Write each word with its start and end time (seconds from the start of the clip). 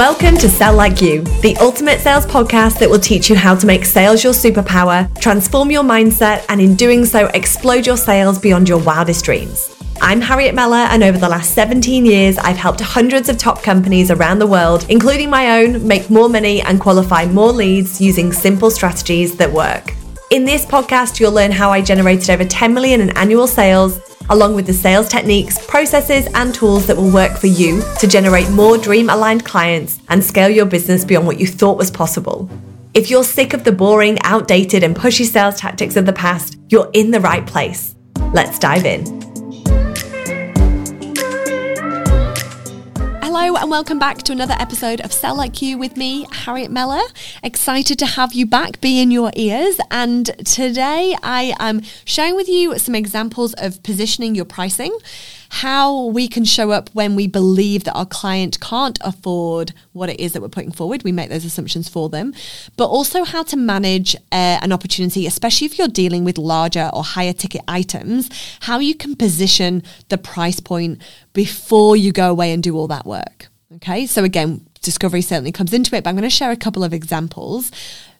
Welcome 0.00 0.38
to 0.38 0.48
Sell 0.48 0.74
Like 0.74 1.02
You, 1.02 1.22
the 1.42 1.56
ultimate 1.60 2.00
sales 2.00 2.24
podcast 2.24 2.78
that 2.78 2.88
will 2.88 2.98
teach 2.98 3.28
you 3.28 3.36
how 3.36 3.54
to 3.54 3.66
make 3.66 3.84
sales 3.84 4.24
your 4.24 4.32
superpower, 4.32 5.14
transform 5.20 5.70
your 5.70 5.82
mindset, 5.82 6.46
and 6.48 6.60
in 6.60 6.74
doing 6.74 7.04
so, 7.04 7.26
explode 7.34 7.86
your 7.86 7.98
sales 7.98 8.38
beyond 8.38 8.68
your 8.68 8.78
wildest 8.78 9.24
dreams. 9.24 9.76
I'm 10.00 10.22
Harriet 10.22 10.54
Meller, 10.54 10.76
and 10.76 11.02
over 11.02 11.18
the 11.18 11.28
last 11.28 11.54
17 11.54 12.06
years, 12.06 12.38
I've 12.38 12.56
helped 12.56 12.80
hundreds 12.80 13.28
of 13.28 13.36
top 13.36 13.62
companies 13.62 14.10
around 14.10 14.38
the 14.38 14.46
world, 14.46 14.86
including 14.88 15.28
my 15.28 15.60
own, 15.60 15.86
make 15.86 16.08
more 16.08 16.30
money 16.30 16.62
and 16.62 16.80
qualify 16.80 17.26
more 17.26 17.52
leads 17.52 18.00
using 18.00 18.32
simple 18.32 18.70
strategies 18.70 19.36
that 19.36 19.52
work. 19.52 19.92
In 20.30 20.44
this 20.44 20.64
podcast, 20.64 21.18
you'll 21.18 21.32
learn 21.32 21.50
how 21.50 21.72
I 21.72 21.82
generated 21.82 22.30
over 22.30 22.44
10 22.44 22.72
million 22.72 23.00
in 23.00 23.10
annual 23.16 23.48
sales 23.48 23.98
along 24.28 24.54
with 24.54 24.64
the 24.64 24.72
sales 24.72 25.08
techniques, 25.08 25.58
processes, 25.66 26.28
and 26.34 26.54
tools 26.54 26.86
that 26.86 26.96
will 26.96 27.10
work 27.10 27.36
for 27.36 27.48
you 27.48 27.82
to 27.98 28.06
generate 28.06 28.48
more 28.50 28.78
dream 28.78 29.10
aligned 29.10 29.44
clients 29.44 29.98
and 30.08 30.22
scale 30.22 30.48
your 30.48 30.66
business 30.66 31.04
beyond 31.04 31.26
what 31.26 31.40
you 31.40 31.48
thought 31.48 31.76
was 31.76 31.90
possible. 31.90 32.48
If 32.94 33.10
you're 33.10 33.24
sick 33.24 33.54
of 33.54 33.64
the 33.64 33.72
boring, 33.72 34.20
outdated, 34.22 34.84
and 34.84 34.94
pushy 34.94 35.24
sales 35.24 35.56
tactics 35.56 35.96
of 35.96 36.06
the 36.06 36.12
past, 36.12 36.56
you're 36.68 36.90
in 36.92 37.10
the 37.10 37.20
right 37.20 37.44
place. 37.44 37.96
Let's 38.32 38.60
dive 38.60 38.86
in. 38.86 39.29
Hello, 43.50 43.62
and 43.62 43.70
welcome 43.72 43.98
back 43.98 44.18
to 44.18 44.30
another 44.30 44.54
episode 44.60 45.00
of 45.00 45.12
Sell 45.12 45.34
Like 45.34 45.60
You 45.60 45.76
with 45.76 45.96
me, 45.96 46.24
Harriet 46.30 46.70
Meller. 46.70 47.02
Excited 47.42 47.98
to 47.98 48.06
have 48.06 48.32
you 48.32 48.46
back, 48.46 48.80
be 48.80 49.02
in 49.02 49.10
your 49.10 49.32
ears. 49.34 49.76
And 49.90 50.26
today 50.46 51.16
I 51.20 51.56
am 51.58 51.82
sharing 52.04 52.36
with 52.36 52.48
you 52.48 52.78
some 52.78 52.94
examples 52.94 53.54
of 53.54 53.82
positioning 53.82 54.36
your 54.36 54.44
pricing 54.44 54.96
how 55.50 56.06
we 56.06 56.28
can 56.28 56.44
show 56.44 56.70
up 56.70 56.88
when 56.92 57.16
we 57.16 57.26
believe 57.26 57.84
that 57.84 57.94
our 57.94 58.06
client 58.06 58.60
can't 58.60 58.98
afford 59.02 59.72
what 59.92 60.08
it 60.08 60.20
is 60.20 60.32
that 60.32 60.40
we're 60.40 60.48
putting 60.48 60.70
forward. 60.70 61.02
We 61.02 61.10
make 61.10 61.28
those 61.28 61.44
assumptions 61.44 61.88
for 61.88 62.08
them, 62.08 62.32
but 62.76 62.86
also 62.86 63.24
how 63.24 63.42
to 63.44 63.56
manage 63.56 64.14
uh, 64.14 64.58
an 64.62 64.72
opportunity, 64.72 65.26
especially 65.26 65.66
if 65.66 65.76
you're 65.76 65.88
dealing 65.88 66.24
with 66.24 66.38
larger 66.38 66.88
or 66.92 67.02
higher 67.02 67.32
ticket 67.32 67.62
items, 67.66 68.30
how 68.60 68.78
you 68.78 68.94
can 68.94 69.16
position 69.16 69.82
the 70.08 70.18
price 70.18 70.60
point 70.60 71.02
before 71.32 71.96
you 71.96 72.12
go 72.12 72.30
away 72.30 72.52
and 72.52 72.62
do 72.62 72.76
all 72.76 72.86
that 72.86 73.04
work. 73.04 73.49
Okay, 73.76 74.06
so 74.06 74.24
again, 74.24 74.66
discovery 74.82 75.22
certainly 75.22 75.52
comes 75.52 75.72
into 75.72 75.94
it, 75.94 76.02
but 76.02 76.10
I'm 76.10 76.16
going 76.16 76.28
to 76.28 76.30
share 76.30 76.50
a 76.50 76.56
couple 76.56 76.82
of 76.82 76.92
examples. 76.92 77.70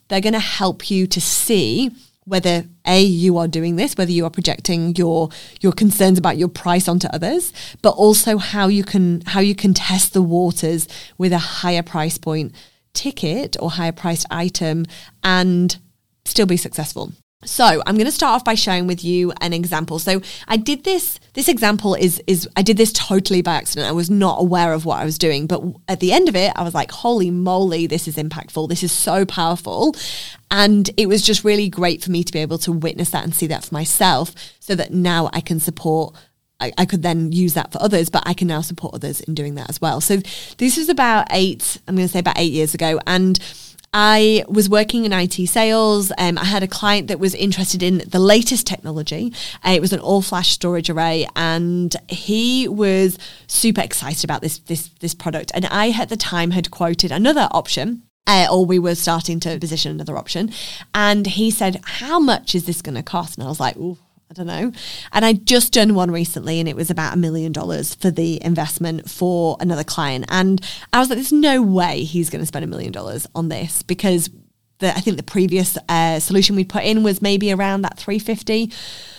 They're 0.07 0.21
going 0.21 0.33
to 0.33 0.39
help 0.39 0.89
you 0.89 1.07
to 1.07 1.19
see 1.19 1.91
whether 2.25 2.65
a 2.85 3.01
you 3.01 3.39
are 3.39 3.47
doing 3.47 3.77
this 3.77 3.97
whether 3.97 4.11
you 4.11 4.25
are 4.25 4.29
projecting 4.29 4.95
your 4.95 5.29
your 5.59 5.71
concerns 5.71 6.19
about 6.19 6.37
your 6.37 6.47
price 6.47 6.87
onto 6.87 7.07
others 7.07 7.51
but 7.81 7.89
also 7.91 8.37
how 8.37 8.67
you 8.67 8.83
can 8.83 9.21
how 9.25 9.39
you 9.39 9.55
can 9.55 9.73
test 9.73 10.13
the 10.13 10.21
waters 10.21 10.87
with 11.17 11.33
a 11.33 11.39
higher 11.39 11.81
price 11.81 12.19
point 12.19 12.53
ticket 12.93 13.57
or 13.59 13.71
higher 13.71 13.91
priced 13.91 14.27
item 14.29 14.85
and 15.23 15.77
still 16.23 16.45
be 16.45 16.57
successful 16.57 17.11
so 17.43 17.81
I'm 17.85 17.95
going 17.95 18.05
to 18.05 18.11
start 18.11 18.35
off 18.35 18.45
by 18.45 18.53
sharing 18.53 18.87
with 18.87 19.03
you 19.03 19.33
an 19.41 19.53
example. 19.53 19.99
So 19.99 20.21
I 20.47 20.57
did 20.57 20.83
this. 20.83 21.19
This 21.33 21.47
example 21.47 21.95
is 21.95 22.21
is 22.27 22.47
I 22.55 22.61
did 22.61 22.77
this 22.77 22.93
totally 22.93 23.41
by 23.41 23.55
accident. 23.55 23.89
I 23.89 23.93
was 23.93 24.09
not 24.09 24.39
aware 24.39 24.73
of 24.73 24.85
what 24.85 24.99
I 24.99 25.05
was 25.05 25.17
doing, 25.17 25.47
but 25.47 25.63
at 25.87 25.99
the 25.99 26.13
end 26.13 26.29
of 26.29 26.35
it, 26.35 26.51
I 26.55 26.63
was 26.63 26.73
like, 26.73 26.91
"Holy 26.91 27.31
moly, 27.31 27.87
this 27.87 28.07
is 28.07 28.15
impactful! 28.17 28.69
This 28.69 28.83
is 28.83 28.91
so 28.91 29.25
powerful!" 29.25 29.95
And 30.51 30.89
it 30.97 31.07
was 31.07 31.21
just 31.21 31.43
really 31.43 31.69
great 31.69 32.03
for 32.03 32.11
me 32.11 32.23
to 32.23 32.33
be 32.33 32.39
able 32.39 32.57
to 32.59 32.71
witness 32.71 33.09
that 33.11 33.23
and 33.23 33.33
see 33.33 33.47
that 33.47 33.65
for 33.65 33.73
myself, 33.73 34.35
so 34.59 34.75
that 34.75 34.93
now 34.93 35.29
I 35.33 35.41
can 35.41 35.59
support 35.59 36.15
I, 36.59 36.71
I, 36.77 36.85
could 36.85 37.01
then 37.01 37.31
use 37.31 37.55
that 37.55 37.71
for 37.71 37.81
others, 37.81 38.09
but 38.09 38.21
I 38.27 38.35
can 38.35 38.47
now 38.47 38.61
support 38.61 38.93
others 38.93 39.19
in 39.21 39.33
doing 39.33 39.55
that 39.55 39.67
as 39.69 39.81
well. 39.81 39.99
So 39.99 40.17
this 40.57 40.77
was 40.77 40.89
about 40.89 41.25
eight, 41.31 41.79
I'm 41.87 41.95
going 41.95 42.07
to 42.07 42.11
say 42.11 42.19
about 42.19 42.37
eight 42.37 42.51
years 42.51 42.75
ago. 42.75 42.99
And 43.07 43.39
I 43.93 44.45
was 44.47 44.69
working 44.69 45.03
in 45.03 45.11
IT 45.11 45.33
sales. 45.47 46.13
Um, 46.17 46.37
I 46.37 46.45
had 46.45 46.63
a 46.63 46.67
client 46.67 47.09
that 47.09 47.19
was 47.19 47.35
interested 47.35 47.83
in 47.83 47.97
the 48.07 48.19
latest 48.19 48.65
technology. 48.65 49.33
Uh, 49.65 49.71
it 49.71 49.81
was 49.81 49.91
an 49.91 49.99
all-flash 49.99 50.51
storage 50.51 50.89
array, 50.89 51.27
and 51.35 51.93
he 52.07 52.69
was 52.69 53.17
super 53.47 53.81
excited 53.81 54.23
about 54.23 54.41
this 54.41 54.59
this 54.59 54.87
this 54.99 55.13
product. 55.13 55.51
And 55.53 55.65
I 55.65 55.89
at 55.89 56.09
the 56.09 56.15
time 56.15 56.51
had 56.51 56.71
quoted 56.71 57.11
another 57.11 57.49
option. 57.51 58.03
Uh, 58.27 58.45
or 58.51 58.67
we 58.67 58.77
were 58.77 58.93
starting 58.93 59.39
to 59.39 59.57
position 59.57 59.91
another 59.91 60.15
option. 60.15 60.51
And 60.93 61.25
he 61.25 61.49
said, 61.49 61.81
How 61.83 62.19
much 62.19 62.53
is 62.53 62.65
this 62.65 62.83
going 62.83 62.93
to 62.93 63.01
cost? 63.01 63.35
And 63.35 63.43
I 63.43 63.49
was 63.49 63.59
like, 63.59 63.75
Ooh, 63.77 63.97
I 64.31 64.33
don't 64.33 64.47
know. 64.47 64.71
And 65.11 65.25
I 65.25 65.33
just 65.33 65.73
done 65.73 65.93
one 65.93 66.09
recently 66.09 66.61
and 66.61 66.69
it 66.69 66.75
was 66.77 66.89
about 66.89 67.13
a 67.13 67.17
million 67.17 67.51
dollars 67.51 67.95
for 67.95 68.09
the 68.09 68.41
investment 68.41 69.09
for 69.09 69.57
another 69.59 69.83
client. 69.83 70.23
And 70.29 70.61
I 70.93 70.99
was 70.99 71.09
like, 71.09 71.17
there's 71.17 71.33
no 71.33 71.61
way 71.61 72.05
he's 72.05 72.29
going 72.29 72.39
to 72.39 72.45
spend 72.45 72.63
a 72.63 72.67
million 72.67 72.93
dollars 72.93 73.27
on 73.35 73.49
this 73.49 73.83
because 73.83 74.29
the, 74.79 74.95
I 74.95 75.01
think 75.01 75.17
the 75.17 75.23
previous 75.23 75.77
uh, 75.89 76.21
solution 76.21 76.55
we 76.55 76.63
put 76.63 76.83
in 76.85 77.03
was 77.03 77.21
maybe 77.21 77.51
around 77.51 77.81
that 77.81 77.97
350 77.97 78.71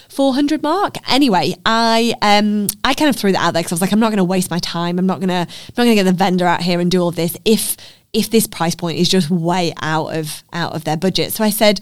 400 0.08 0.62
mark. 0.62 0.96
Anyway, 1.10 1.56
I 1.66 2.14
um 2.22 2.68
I 2.82 2.94
kind 2.94 3.10
of 3.10 3.16
threw 3.16 3.32
that 3.32 3.42
out 3.42 3.52
there 3.52 3.62
because 3.62 3.72
I 3.72 3.76
was 3.76 3.80
like, 3.82 3.92
I'm 3.92 4.00
not 4.00 4.08
going 4.08 4.18
to 4.18 4.24
waste 4.24 4.50
my 4.50 4.58
time. 4.60 4.98
I'm 4.98 5.06
not 5.06 5.20
going 5.20 5.28
to 5.28 5.34
I'm 5.34 5.74
not 5.76 5.84
to 5.84 5.94
get 5.94 6.04
the 6.04 6.12
vendor 6.12 6.46
out 6.46 6.62
here 6.62 6.80
and 6.80 6.90
do 6.90 7.02
all 7.02 7.10
this 7.10 7.36
if 7.44 7.76
if 8.12 8.30
this 8.30 8.46
price 8.46 8.74
point 8.74 8.98
is 8.98 9.08
just 9.08 9.30
way 9.30 9.72
out 9.80 10.08
of 10.08 10.42
out 10.52 10.74
of 10.74 10.84
their 10.84 10.98
budget. 10.98 11.32
So 11.32 11.44
I 11.44 11.50
said, 11.50 11.80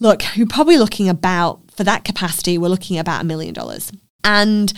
look, 0.00 0.36
you're 0.36 0.48
probably 0.48 0.78
looking 0.78 1.08
about 1.08 1.60
for 1.80 1.84
that 1.84 2.04
capacity, 2.04 2.58
we're 2.58 2.68
looking 2.68 2.98
at 2.98 3.00
about 3.00 3.22
a 3.22 3.24
million 3.24 3.54
dollars. 3.54 3.90
And 4.22 4.70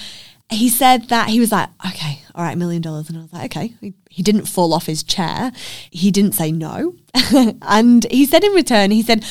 he 0.49 0.69
said 0.69 1.09
that 1.09 1.31
he 1.31 1.41
was 1.41 1.51
like, 1.51 1.69
okay, 1.85 2.21
all 2.33 2.45
right, 2.45 2.55
a 2.55 2.57
million 2.57 2.81
dollars. 2.81 3.09
And 3.09 3.19
I 3.19 3.23
was 3.23 3.33
like, 3.33 3.57
okay. 3.57 3.75
He, 3.81 3.95
he 4.09 4.23
didn't 4.23 4.45
fall 4.45 4.73
off 4.73 4.87
his 4.87 5.03
chair. 5.03 5.51
He 5.91 6.13
didn't 6.13 6.37
say 6.37 6.53
no. 6.53 6.95
and 7.63 8.07
he 8.09 8.25
said 8.25 8.45
in 8.45 8.53
return, 8.53 8.93
he 8.93 9.03
said, 9.03 9.25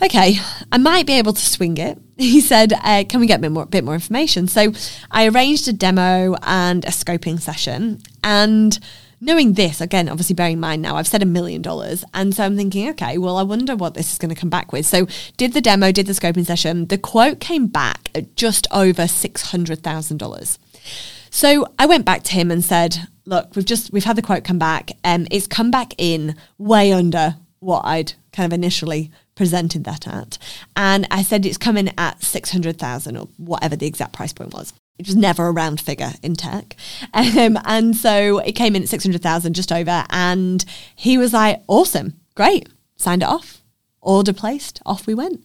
okay, 0.00 0.36
I 0.70 0.78
might 0.78 1.04
be 1.04 1.14
able 1.14 1.32
to 1.32 1.40
swing 1.40 1.78
it. 1.78 1.98
He 2.16 2.40
said, 2.40 2.74
uh, 2.74 3.02
can 3.08 3.18
we 3.18 3.26
get 3.26 3.40
a 3.40 3.42
bit 3.42 3.50
more, 3.50 3.66
bit 3.66 3.82
more 3.82 3.94
information? 3.94 4.46
So 4.46 4.72
I 5.10 5.26
arranged 5.26 5.66
a 5.66 5.72
demo 5.72 6.36
and 6.42 6.84
a 6.84 6.90
scoping 6.90 7.40
session. 7.40 8.02
And 8.22 8.78
knowing 9.20 9.52
this, 9.52 9.80
again, 9.80 10.08
obviously 10.08 10.34
bearing 10.34 10.54
in 10.54 10.60
mind 10.60 10.82
now, 10.82 10.96
I've 10.96 11.06
said 11.06 11.22
a 11.22 11.26
million 11.26 11.62
dollars. 11.62 12.04
And 12.14 12.34
so 12.34 12.44
I'm 12.44 12.56
thinking, 12.56 12.88
okay, 12.90 13.18
well, 13.18 13.36
I 13.36 13.42
wonder 13.42 13.76
what 13.76 13.94
this 13.94 14.12
is 14.12 14.18
going 14.18 14.34
to 14.34 14.40
come 14.40 14.50
back 14.50 14.72
with. 14.72 14.86
So 14.86 15.06
did 15.36 15.52
the 15.52 15.60
demo, 15.60 15.92
did 15.92 16.06
the 16.06 16.12
scoping 16.12 16.46
session. 16.46 16.86
The 16.86 16.98
quote 16.98 17.40
came 17.40 17.66
back 17.66 18.10
at 18.14 18.34
just 18.36 18.66
over 18.72 19.02
$600,000. 19.02 20.58
So 21.30 21.66
I 21.78 21.86
went 21.86 22.04
back 22.04 22.22
to 22.24 22.32
him 22.32 22.50
and 22.50 22.64
said, 22.64 23.06
look, 23.26 23.54
we've 23.54 23.64
just, 23.64 23.92
we've 23.92 24.04
had 24.04 24.16
the 24.16 24.22
quote 24.22 24.44
come 24.44 24.58
back. 24.58 24.92
and 25.04 25.22
um, 25.22 25.28
it's 25.30 25.46
come 25.46 25.70
back 25.70 25.94
in 25.98 26.34
way 26.58 26.92
under 26.92 27.36
what 27.60 27.84
I'd 27.84 28.14
kind 28.32 28.50
of 28.50 28.56
initially 28.56 29.10
presented 29.34 29.84
that 29.84 30.08
at. 30.08 30.38
And 30.76 31.06
I 31.10 31.22
said 31.22 31.46
it's 31.46 31.58
coming 31.58 31.92
at 31.96 32.22
600,000 32.22 33.16
or 33.16 33.28
whatever 33.36 33.76
the 33.76 33.86
exact 33.86 34.12
price 34.12 34.32
point 34.32 34.52
was 34.52 34.72
it 35.00 35.06
was 35.06 35.16
never 35.16 35.46
a 35.46 35.52
round 35.52 35.80
figure 35.80 36.12
in 36.22 36.34
tech. 36.34 36.76
Um, 37.14 37.58
and 37.64 37.96
so 37.96 38.38
it 38.38 38.52
came 38.52 38.76
in 38.76 38.82
at 38.82 38.88
600,000, 38.88 39.54
just 39.54 39.72
over. 39.72 40.04
And 40.10 40.62
he 40.94 41.16
was 41.16 41.32
like, 41.32 41.62
awesome, 41.68 42.20
great, 42.34 42.68
signed 42.96 43.22
it 43.22 43.28
off, 43.28 43.62
order 44.02 44.34
placed, 44.34 44.80
off 44.84 45.06
we 45.06 45.14
went. 45.14 45.42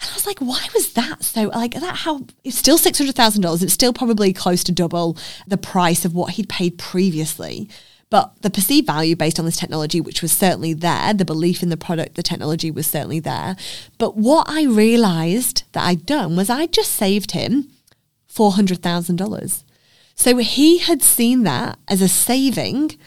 And 0.00 0.10
I 0.10 0.14
was 0.14 0.26
like, 0.26 0.40
why 0.40 0.66
was 0.74 0.92
that 0.92 1.22
so 1.22 1.44
like 1.48 1.74
that? 1.74 1.96
How 1.96 2.26
it's 2.44 2.58
still 2.58 2.76
six 2.76 2.98
hundred 2.98 3.14
thousand 3.14 3.40
dollars. 3.42 3.62
It's 3.62 3.72
still 3.72 3.92
probably 3.92 4.32
close 4.32 4.64
to 4.64 4.72
double 4.72 5.16
the 5.46 5.56
price 5.56 6.04
of 6.04 6.14
what 6.14 6.32
he'd 6.32 6.48
paid 6.48 6.76
previously. 6.76 7.70
But 8.10 8.42
the 8.42 8.50
perceived 8.50 8.86
value 8.86 9.16
based 9.16 9.38
on 9.38 9.46
this 9.46 9.56
technology, 9.56 10.00
which 10.00 10.20
was 10.20 10.32
certainly 10.32 10.74
there, 10.74 11.14
the 11.14 11.24
belief 11.24 11.62
in 11.62 11.70
the 11.70 11.78
product, 11.78 12.16
the 12.16 12.22
technology 12.22 12.70
was 12.70 12.86
certainly 12.86 13.20
there. 13.20 13.56
But 13.96 14.16
what 14.16 14.46
I 14.50 14.64
realized 14.64 15.62
that 15.72 15.86
I'd 15.86 16.04
done 16.04 16.36
was 16.36 16.50
I 16.50 16.66
just 16.66 16.92
saved 16.92 17.30
him 17.30 17.70
$400,000. 18.34 19.62
So 20.14 20.36
he 20.38 20.78
had 20.78 21.02
seen 21.02 21.42
that 21.44 21.78
as 21.88 22.02
a 22.02 22.08
saving 22.08 22.98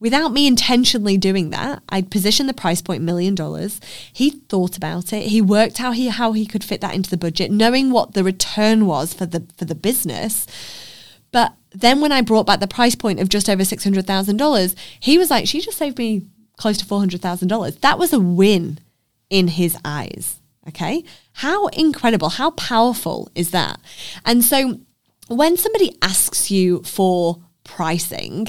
without 0.00 0.32
me 0.32 0.46
intentionally 0.46 1.16
doing 1.16 1.50
that. 1.50 1.82
I'd 1.88 2.10
positioned 2.10 2.48
the 2.48 2.54
price 2.54 2.82
point 2.82 3.02
million 3.02 3.34
dollars. 3.34 3.80
He 4.12 4.30
thought 4.30 4.76
about 4.76 5.12
it. 5.12 5.28
He 5.28 5.40
worked 5.40 5.78
how 5.78 5.92
he 5.92 6.08
how 6.08 6.32
he 6.32 6.46
could 6.46 6.64
fit 6.64 6.80
that 6.80 6.94
into 6.94 7.10
the 7.10 7.16
budget, 7.16 7.50
knowing 7.50 7.90
what 7.90 8.14
the 8.14 8.24
return 8.24 8.86
was 8.86 9.14
for 9.14 9.26
the 9.26 9.46
for 9.56 9.64
the 9.64 9.74
business. 9.74 10.46
But 11.30 11.54
then 11.70 12.00
when 12.00 12.12
I 12.12 12.22
brought 12.22 12.46
back 12.46 12.60
the 12.60 12.66
price 12.66 12.94
point 12.94 13.20
of 13.20 13.28
just 13.28 13.48
over 13.48 13.64
six 13.64 13.84
hundred 13.84 14.06
thousand 14.06 14.36
dollars, 14.36 14.74
he 15.00 15.18
was 15.18 15.30
like, 15.30 15.46
"She 15.46 15.60
just 15.60 15.78
saved 15.78 15.98
me 15.98 16.22
close 16.56 16.78
to 16.78 16.84
four 16.84 16.98
hundred 16.98 17.20
thousand 17.20 17.48
dollars." 17.48 17.76
That 17.76 17.98
was 17.98 18.12
a 18.12 18.20
win 18.20 18.78
in 19.30 19.48
his 19.48 19.76
eyes. 19.84 20.38
Okay. 20.68 21.04
How 21.38 21.68
incredible, 21.68 22.30
how 22.30 22.50
powerful 22.50 23.30
is 23.36 23.52
that? 23.52 23.80
And 24.24 24.44
so 24.44 24.80
when 25.28 25.56
somebody 25.56 25.96
asks 26.02 26.50
you 26.50 26.82
for 26.82 27.38
pricing, 27.62 28.48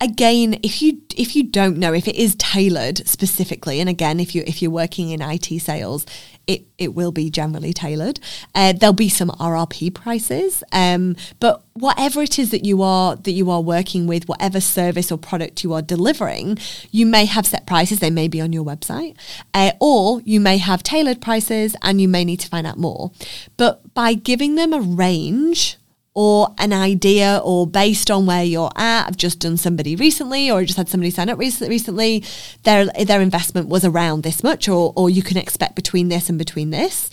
again 0.00 0.58
if 0.62 0.82
you 0.82 1.00
if 1.16 1.34
you 1.34 1.42
don't 1.42 1.78
know 1.78 1.94
if 1.94 2.06
it 2.06 2.16
is 2.16 2.34
tailored 2.34 2.98
specifically 3.08 3.80
and 3.80 3.88
again 3.88 4.20
if 4.20 4.34
you 4.34 4.42
if 4.46 4.60
you're 4.60 4.70
working 4.70 5.10
in 5.10 5.22
IT 5.22 5.46
sales 5.60 6.04
it 6.46 6.66
it 6.78 6.94
will 6.94 7.10
be 7.10 7.30
generally 7.30 7.72
tailored. 7.72 8.20
Uh, 8.54 8.72
there'll 8.72 8.92
be 8.92 9.08
some 9.08 9.30
RRP 9.30 9.92
prices 9.94 10.62
um, 10.70 11.16
but 11.40 11.64
whatever 11.72 12.22
it 12.22 12.38
is 12.38 12.50
that 12.50 12.64
you 12.64 12.82
are 12.82 13.16
that 13.16 13.32
you 13.32 13.50
are 13.50 13.62
working 13.62 14.06
with 14.06 14.28
whatever 14.28 14.60
service 14.60 15.10
or 15.10 15.18
product 15.18 15.64
you 15.64 15.72
are 15.72 15.82
delivering 15.82 16.58
you 16.90 17.06
may 17.06 17.24
have 17.24 17.46
set 17.46 17.66
prices. 17.66 18.00
They 18.00 18.10
may 18.10 18.28
be 18.28 18.40
on 18.40 18.52
your 18.52 18.64
website 18.64 19.16
uh, 19.54 19.72
or 19.80 20.20
you 20.24 20.40
may 20.40 20.58
have 20.58 20.82
tailored 20.82 21.22
prices 21.22 21.74
and 21.82 22.00
you 22.00 22.08
may 22.08 22.24
need 22.24 22.40
to 22.40 22.48
find 22.48 22.66
out 22.66 22.78
more. 22.78 23.12
But 23.56 23.94
by 23.94 24.12
giving 24.12 24.56
them 24.56 24.74
a 24.74 24.80
range 24.80 25.78
or 26.16 26.48
an 26.56 26.72
idea 26.72 27.42
or 27.44 27.66
based 27.66 28.10
on 28.10 28.24
where 28.24 28.42
you're 28.42 28.72
at. 28.74 29.06
I've 29.06 29.18
just 29.18 29.38
done 29.38 29.58
somebody 29.58 29.94
recently 29.94 30.50
or 30.50 30.60
I 30.60 30.64
just 30.64 30.78
had 30.78 30.88
somebody 30.88 31.10
sign 31.10 31.28
up 31.28 31.38
recently. 31.38 32.24
Their 32.62 32.86
their 32.86 33.20
investment 33.20 33.68
was 33.68 33.84
around 33.84 34.22
this 34.22 34.42
much 34.42 34.66
or 34.66 34.94
or 34.96 35.10
you 35.10 35.22
can 35.22 35.36
expect 35.36 35.76
between 35.76 36.08
this 36.08 36.30
and 36.30 36.38
between 36.38 36.70
this. 36.70 37.10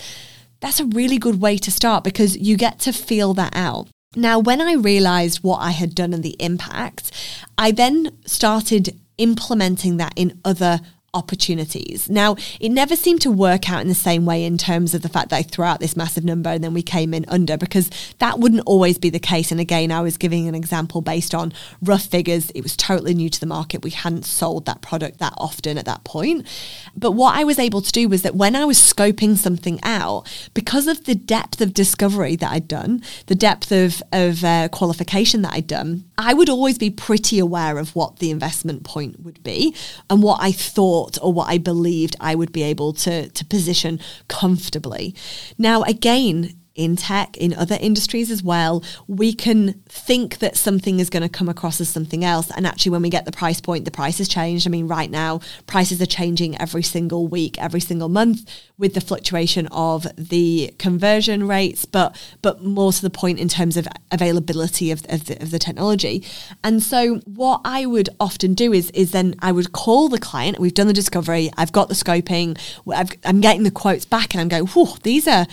That's 0.61 0.79
a 0.79 0.85
really 0.85 1.17
good 1.17 1.41
way 1.41 1.57
to 1.57 1.69
start 1.69 2.05
because 2.05 2.38
you 2.38 2.55
get 2.55 2.79
to 2.79 2.94
feel 2.94 3.33
that 3.33 3.53
out. 3.53 3.89
Now, 4.15 4.39
when 4.39 4.61
I 4.61 4.75
realized 4.75 5.44
what 5.44 5.57
I 5.57 5.71
had 5.71 5.94
done 5.94 6.13
and 6.13 6.23
the 6.23 6.38
impact, 6.39 7.11
I 7.57 7.71
then 7.71 8.17
started 8.25 8.97
implementing 9.17 9.97
that 9.97 10.13
in 10.15 10.39
other 10.45 10.79
opportunities. 11.13 12.10
Now, 12.10 12.36
it 12.60 12.69
never 12.69 12.95
seemed 12.95 13.21
to 13.21 13.31
work 13.31 13.69
out 13.69 13.81
in 13.81 13.88
the 13.88 13.94
same 13.94 14.25
way 14.25 14.44
in 14.44 14.57
terms 14.57 14.94
of 14.94 15.04
the 15.04 15.10
fact 15.10 15.30
that 15.30 15.38
I 15.38 15.44
threw 15.44 15.65
out 15.65 15.80
this 15.80 15.95
massive 15.95 16.24
number 16.24 16.50
and 16.50 16.63
then 16.63 16.74
we 16.74 16.81
came 16.81 17.13
in 17.13 17.25
under 17.27 17.56
because 17.56 17.89
that 18.18 18.39
wouldn't 18.39 18.63
always 18.65 18.98
be 18.98 19.10
the 19.12 19.19
case. 19.19 19.51
And 19.51 19.60
again, 19.60 19.92
I 19.92 20.01
was 20.01 20.18
giving 20.18 20.48
an 20.48 20.56
example 20.56 21.01
based 21.01 21.36
on 21.36 21.54
rough 21.83 22.06
figures. 22.06 22.50
It 22.51 22.62
was 22.62 22.75
totally 22.75 23.13
new 23.13 23.30
to 23.30 23.39
the 23.39 23.45
market. 23.45 23.83
We 23.83 23.92
hadn't 23.92 24.25
sold 24.25 24.65
that 24.65 24.81
product 24.81 25.19
that 25.19 25.33
often 25.38 25.77
at 25.77 25.86
that 25.86 26.04
point. 26.04 26.48
But 26.95 27.12
what 27.12 27.36
I 27.36 27.44
was 27.44 27.60
able 27.60 27.81
to 27.81 27.92
do 27.92 28.10
was 28.10 28.24
that 28.24 28.36
when 28.36 28.56
I 28.56 28.65
was 28.65 28.80
scoping 28.80 29.38
something 29.38 29.80
out, 29.83 30.27
because 30.56 30.88
of 30.88 31.06
the 31.06 31.15
depth 31.15 31.62
of 31.62 31.74
discovery 31.74 32.36
that 32.38 32.51
I'd 32.51 32.68
done, 32.68 33.04
the 33.27 33.36
depth 33.36 33.71
of, 33.71 34.01
of 34.12 34.44
uh, 34.44 34.69
qualification 34.69 35.44
that 35.44 35.54
I'd 35.54 35.68
done, 35.68 36.06
I 36.18 36.33
would 36.33 36.50
always 36.50 36.77
be 36.80 36.89
pretty 36.89 37.38
aware 37.38 37.77
of 37.77 37.95
what 37.95 38.18
the 38.18 38.31
investment 38.31 38.83
point 38.83 39.19
would 39.19 39.44
be 39.44 39.75
and 40.10 40.24
what 40.24 40.39
I 40.42 40.51
thought 40.51 41.02
thought 41.03 41.23
or 41.23 41.33
what 41.33 41.50
I 41.50 41.57
believed 41.57 42.15
I 42.19 42.35
would 42.35 42.51
be 42.51 42.63
able 42.63 42.94
to, 42.94 43.29
to 43.29 43.45
position 43.45 44.00
comfortably. 44.27 45.15
Now, 45.57 45.83
again, 45.83 46.55
in 46.75 46.96
tech, 46.96 47.38
in 47.38 47.54
other 47.54 47.78
industries 47.80 48.31
as 48.31 48.42
well, 48.42 48.84
we 49.08 49.34
can 49.34 49.74
think 49.88 50.40
that 50.40 50.58
something 50.58 51.00
is 51.00 51.10
going 51.10 51.22
to 51.22 51.30
come 51.30 51.48
across 51.48 51.80
as 51.80 51.90
something 51.90 52.25
else. 52.25 52.50
And 52.56 52.66
actually, 52.66 52.92
when 52.92 53.04
we 53.04 53.10
get 53.10 53.25
the 53.25 53.31
price 53.31 53.62
point, 53.62 53.86
the 53.86 53.92
price 53.92 54.18
has 54.18 54.28
changed. 54.28 54.66
I 54.66 54.72
mean, 54.72 54.88
right 54.88 55.12
now, 55.12 55.42
prices 55.68 56.02
are 56.02 56.08
changing 56.08 56.60
every 56.60 56.81
single 56.81 57.28
week, 57.28 57.62
every 57.62 57.80
single 57.80 58.10
month 58.10 58.50
with 58.78 58.96
the 58.96 59.02
fluctuation 59.02 59.68
of 59.68 60.08
the 60.18 60.74
conversion 60.80 61.48
rates, 61.48 61.86
but 61.86 62.16
but 62.42 62.64
more 62.64 62.92
to 62.92 63.02
the 63.02 63.10
point 63.10 63.40
in 63.40 63.48
terms 63.48 63.78
of 63.78 63.88
availability 64.12 64.90
of, 64.90 65.06
of, 65.10 65.25
the, 65.25 65.42
of 65.42 65.52
the 65.52 65.60
technology. 65.60 66.25
And 66.64 66.81
so, 66.81 67.18
what 67.25 67.62
I 67.64 67.86
would 67.86 68.10
often 68.20 68.56
do 68.56 68.74
is 68.74 68.90
is 68.92 69.12
then 69.12 69.36
I 69.40 69.52
would 69.52 69.74
call 69.74 70.10
the 70.10 70.20
client. 70.20 70.60
We've 70.60 70.74
done 70.74 70.88
the 70.88 70.94
discovery. 70.94 71.52
I've 71.56 71.72
got 71.72 71.88
the 71.88 71.96
scoping. 71.96 72.58
i 72.92 73.06
am 73.30 73.42
getting 73.42 73.64
the 73.64 73.72
quotes 73.72 74.06
back, 74.06 74.34
and 74.34 74.42
I'm 74.42 74.48
going, 74.48 74.66
"Whoa, 74.68 74.96
these 75.04 75.28
are." 75.28 75.46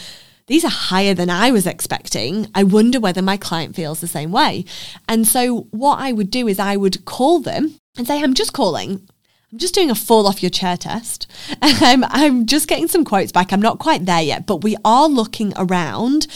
These 0.51 0.65
are 0.65 0.69
higher 0.69 1.15
than 1.15 1.31
I 1.31 1.53
was 1.53 1.65
expecting. 1.65 2.49
I 2.57 2.65
wonder 2.65 2.99
whether 2.99 3.23
my 3.23 3.37
client 3.37 3.77
feels 3.77 4.01
the 4.01 4.09
same 4.09 4.33
way. 4.33 4.65
And 5.09 5.25
so 5.25 5.69
what 5.71 6.01
I 6.01 6.11
would 6.11 6.29
do 6.29 6.49
is 6.49 6.59
I 6.59 6.75
would 6.75 7.05
call 7.05 7.39
them 7.39 7.77
and 7.97 8.05
say, 8.05 8.21
I'm 8.21 8.35
just 8.35 8.53
calling. 8.53 9.09
I'm 9.53 9.59
just 9.59 9.77
doing 9.77 9.93
a 9.93 9.95
fall 9.95 10.27
off 10.27 10.43
your 10.43 10.51
chair 10.51 10.77
test. 10.77 11.31
I'm, 11.63 12.03
I'm 12.09 12.47
just 12.47 12.67
getting 12.67 12.89
some 12.89 13.05
quotes 13.05 13.31
back. 13.31 13.53
I'm 13.53 13.63
not 13.63 13.79
quite 13.79 14.07
there 14.07 14.23
yet, 14.23 14.45
but 14.45 14.65
we 14.65 14.75
are 14.85 15.09
looking 15.09 15.53
around 15.57 16.27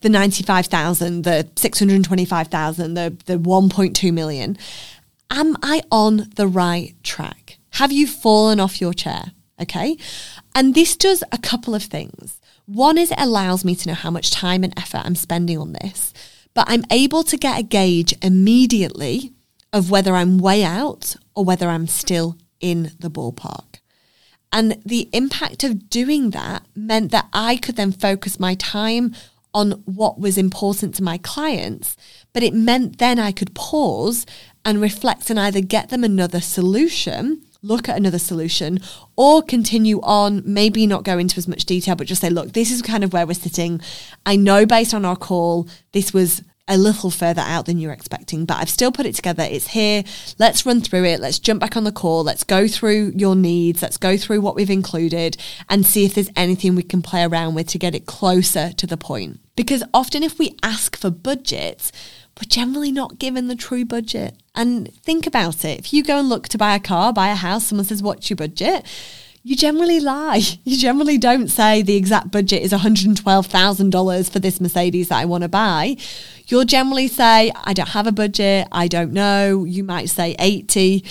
the 0.00 0.08
95,000, 0.08 1.22
the 1.22 1.48
625,000, 1.54 2.94
the, 2.94 3.16
the 3.26 3.38
1.2 3.38 4.12
million. 4.12 4.58
Am 5.30 5.56
I 5.62 5.82
on 5.92 6.28
the 6.34 6.48
right 6.48 6.96
track? 7.04 7.58
Have 7.74 7.92
you 7.92 8.08
fallen 8.08 8.58
off 8.58 8.80
your 8.80 8.94
chair? 8.94 9.26
Okay. 9.62 9.96
And 10.56 10.74
this 10.74 10.96
does 10.96 11.22
a 11.30 11.38
couple 11.38 11.76
of 11.76 11.84
things. 11.84 12.39
One 12.72 12.98
is 12.98 13.10
it 13.10 13.18
allows 13.18 13.64
me 13.64 13.74
to 13.74 13.88
know 13.88 13.94
how 13.94 14.12
much 14.12 14.30
time 14.30 14.62
and 14.62 14.72
effort 14.78 15.02
I'm 15.04 15.16
spending 15.16 15.58
on 15.58 15.72
this, 15.72 16.12
but 16.54 16.66
I'm 16.68 16.84
able 16.88 17.24
to 17.24 17.36
get 17.36 17.58
a 17.58 17.64
gauge 17.64 18.14
immediately 18.22 19.32
of 19.72 19.90
whether 19.90 20.14
I'm 20.14 20.38
way 20.38 20.62
out 20.62 21.16
or 21.34 21.44
whether 21.44 21.68
I'm 21.68 21.88
still 21.88 22.36
in 22.60 22.92
the 23.00 23.10
ballpark. 23.10 23.80
And 24.52 24.80
the 24.86 25.08
impact 25.12 25.64
of 25.64 25.90
doing 25.90 26.30
that 26.30 26.62
meant 26.76 27.10
that 27.10 27.26
I 27.32 27.56
could 27.56 27.74
then 27.74 27.90
focus 27.90 28.38
my 28.38 28.54
time 28.54 29.16
on 29.52 29.72
what 29.84 30.20
was 30.20 30.38
important 30.38 30.94
to 30.94 31.02
my 31.02 31.18
clients, 31.18 31.96
but 32.32 32.44
it 32.44 32.54
meant 32.54 32.98
then 32.98 33.18
I 33.18 33.32
could 33.32 33.52
pause 33.52 34.26
and 34.64 34.80
reflect 34.80 35.28
and 35.28 35.40
either 35.40 35.60
get 35.60 35.88
them 35.88 36.04
another 36.04 36.40
solution 36.40 37.42
look 37.62 37.88
at 37.88 37.96
another 37.96 38.18
solution 38.18 38.80
or 39.16 39.42
continue 39.42 40.00
on, 40.02 40.42
maybe 40.44 40.86
not 40.86 41.04
go 41.04 41.18
into 41.18 41.38
as 41.38 41.48
much 41.48 41.64
detail, 41.64 41.94
but 41.94 42.06
just 42.06 42.20
say, 42.20 42.30
look, 42.30 42.52
this 42.52 42.70
is 42.70 42.82
kind 42.82 43.04
of 43.04 43.12
where 43.12 43.26
we're 43.26 43.34
sitting. 43.34 43.80
I 44.24 44.36
know 44.36 44.66
based 44.66 44.94
on 44.94 45.04
our 45.04 45.16
call, 45.16 45.68
this 45.92 46.12
was 46.12 46.42
a 46.70 46.78
little 46.78 47.10
further 47.10 47.42
out 47.42 47.66
than 47.66 47.78
you're 47.78 47.92
expecting, 47.92 48.44
but 48.44 48.58
I've 48.58 48.70
still 48.70 48.92
put 48.92 49.04
it 49.04 49.16
together. 49.16 49.42
It's 49.42 49.66
here. 49.68 50.04
Let's 50.38 50.64
run 50.64 50.80
through 50.80 51.04
it. 51.04 51.20
Let's 51.20 51.40
jump 51.40 51.60
back 51.60 51.76
on 51.76 51.82
the 51.82 51.90
call. 51.90 52.22
Let's 52.22 52.44
go 52.44 52.68
through 52.68 53.12
your 53.16 53.34
needs. 53.34 53.82
Let's 53.82 53.96
go 53.96 54.16
through 54.16 54.40
what 54.40 54.54
we've 54.54 54.70
included 54.70 55.36
and 55.68 55.84
see 55.84 56.04
if 56.04 56.14
there's 56.14 56.30
anything 56.36 56.76
we 56.76 56.84
can 56.84 57.02
play 57.02 57.24
around 57.24 57.56
with 57.56 57.66
to 57.68 57.78
get 57.78 57.96
it 57.96 58.06
closer 58.06 58.72
to 58.72 58.86
the 58.86 58.96
point. 58.96 59.40
Because 59.56 59.82
often, 59.92 60.22
if 60.22 60.38
we 60.38 60.56
ask 60.62 60.96
for 60.96 61.10
budgets, 61.10 61.90
we're 62.40 62.48
generally 62.48 62.90
not 62.90 63.18
given 63.18 63.48
the 63.48 63.54
true 63.54 63.84
budget. 63.84 64.34
And 64.54 64.92
think 64.94 65.26
about 65.26 65.64
it. 65.64 65.78
If 65.78 65.92
you 65.92 66.02
go 66.02 66.18
and 66.18 66.28
look 66.28 66.48
to 66.48 66.58
buy 66.58 66.74
a 66.74 66.80
car, 66.80 67.12
buy 67.12 67.28
a 67.28 67.34
house, 67.34 67.66
someone 67.66 67.84
says, 67.84 68.02
What's 68.02 68.30
your 68.30 68.36
budget? 68.36 68.86
You 69.42 69.56
generally 69.56 70.00
lie. 70.00 70.42
You 70.64 70.76
generally 70.76 71.18
don't 71.18 71.48
say 71.48 71.82
the 71.82 71.96
exact 71.96 72.30
budget 72.30 72.62
is 72.62 72.72
$112,000 72.72 74.30
for 74.30 74.38
this 74.38 74.60
Mercedes 74.60 75.08
that 75.08 75.18
I 75.18 75.24
want 75.24 75.42
to 75.42 75.48
buy. 75.48 75.96
You'll 76.46 76.64
generally 76.64 77.08
say, 77.08 77.50
I 77.64 77.72
don't 77.72 77.88
have 77.88 78.06
a 78.06 78.12
budget. 78.12 78.68
I 78.70 78.86
don't 78.86 79.12
know. 79.12 79.64
You 79.64 79.82
might 79.82 80.10
say 80.10 80.36
80. 80.38 81.04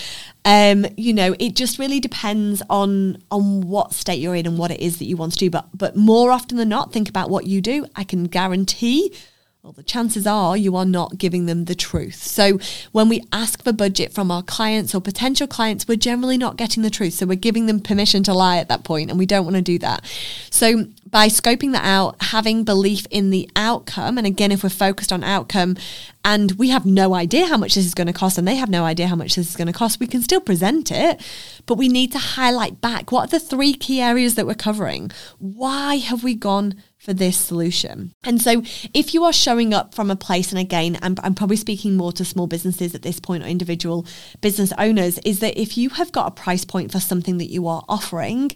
Um, 0.44 0.86
you 0.96 1.12
know, 1.12 1.34
it 1.38 1.54
just 1.54 1.78
really 1.78 2.00
depends 2.00 2.62
on 2.70 3.22
on 3.30 3.62
what 3.62 3.92
state 3.92 4.20
you're 4.20 4.34
in 4.34 4.46
and 4.46 4.56
what 4.56 4.70
it 4.70 4.80
is 4.80 4.98
that 4.98 5.04
you 5.04 5.16
want 5.16 5.32
to 5.32 5.38
do. 5.38 5.50
But 5.50 5.68
but 5.74 5.96
more 5.96 6.30
often 6.30 6.56
than 6.56 6.68
not, 6.68 6.92
think 6.92 7.08
about 7.08 7.28
what 7.28 7.46
you 7.46 7.60
do. 7.60 7.86
I 7.96 8.04
can 8.04 8.24
guarantee 8.24 9.14
well, 9.62 9.72
the 9.74 9.82
chances 9.82 10.26
are 10.26 10.56
you 10.56 10.74
are 10.74 10.86
not 10.86 11.18
giving 11.18 11.44
them 11.44 11.66
the 11.66 11.74
truth. 11.74 12.22
So, 12.22 12.58
when 12.92 13.10
we 13.10 13.22
ask 13.30 13.62
for 13.62 13.74
budget 13.74 14.10
from 14.10 14.30
our 14.30 14.42
clients 14.42 14.94
or 14.94 15.02
potential 15.02 15.46
clients, 15.46 15.86
we're 15.86 15.96
generally 15.96 16.38
not 16.38 16.56
getting 16.56 16.82
the 16.82 16.88
truth. 16.88 17.12
So, 17.12 17.26
we're 17.26 17.34
giving 17.34 17.66
them 17.66 17.78
permission 17.78 18.22
to 18.22 18.32
lie 18.32 18.56
at 18.56 18.68
that 18.68 18.84
point, 18.84 19.10
and 19.10 19.18
we 19.18 19.26
don't 19.26 19.44
want 19.44 19.56
to 19.56 19.62
do 19.62 19.78
that. 19.80 20.06
So, 20.48 20.86
by 21.10 21.28
scoping 21.28 21.72
that 21.72 21.84
out, 21.84 22.16
having 22.22 22.64
belief 22.64 23.06
in 23.10 23.28
the 23.28 23.50
outcome, 23.54 24.16
and 24.16 24.26
again, 24.26 24.50
if 24.50 24.62
we're 24.62 24.70
focused 24.70 25.12
on 25.12 25.22
outcome 25.22 25.76
and 26.24 26.52
we 26.52 26.70
have 26.70 26.86
no 26.86 27.14
idea 27.14 27.46
how 27.46 27.58
much 27.58 27.74
this 27.74 27.84
is 27.84 27.94
going 27.94 28.06
to 28.06 28.14
cost, 28.14 28.38
and 28.38 28.48
they 28.48 28.56
have 28.56 28.70
no 28.70 28.84
idea 28.84 29.08
how 29.08 29.16
much 29.16 29.34
this 29.34 29.50
is 29.50 29.56
going 29.56 29.66
to 29.66 29.74
cost, 29.74 30.00
we 30.00 30.06
can 30.06 30.22
still 30.22 30.40
present 30.40 30.90
it, 30.90 31.20
but 31.66 31.76
we 31.76 31.88
need 31.88 32.12
to 32.12 32.18
highlight 32.18 32.80
back 32.80 33.12
what 33.12 33.24
are 33.24 33.38
the 33.38 33.40
three 33.40 33.74
key 33.74 34.00
areas 34.00 34.36
that 34.36 34.46
we're 34.46 34.54
covering? 34.54 35.10
Why 35.38 35.96
have 35.96 36.24
we 36.24 36.34
gone 36.34 36.76
for 37.00 37.14
this 37.14 37.36
solution. 37.36 38.12
And 38.22 38.40
so, 38.40 38.62
if 38.92 39.14
you 39.14 39.24
are 39.24 39.32
showing 39.32 39.72
up 39.72 39.94
from 39.94 40.10
a 40.10 40.16
place, 40.16 40.52
and 40.52 40.60
again, 40.60 40.98
I'm, 41.00 41.16
I'm, 41.22 41.34
probably 41.34 41.56
speaking 41.56 41.96
more 41.96 42.12
to 42.12 42.24
small 42.26 42.46
businesses 42.46 42.94
at 42.94 43.00
this 43.00 43.18
point 43.18 43.42
or 43.42 43.46
individual 43.46 44.06
business 44.42 44.72
owners, 44.76 45.18
is 45.20 45.40
that 45.40 45.58
if 45.58 45.78
you 45.78 45.88
have 45.90 46.12
got 46.12 46.28
a 46.28 46.30
price 46.30 46.66
point 46.66 46.92
for 46.92 47.00
something 47.00 47.38
that 47.38 47.50
you 47.50 47.66
are 47.66 47.82
offering 47.88 48.50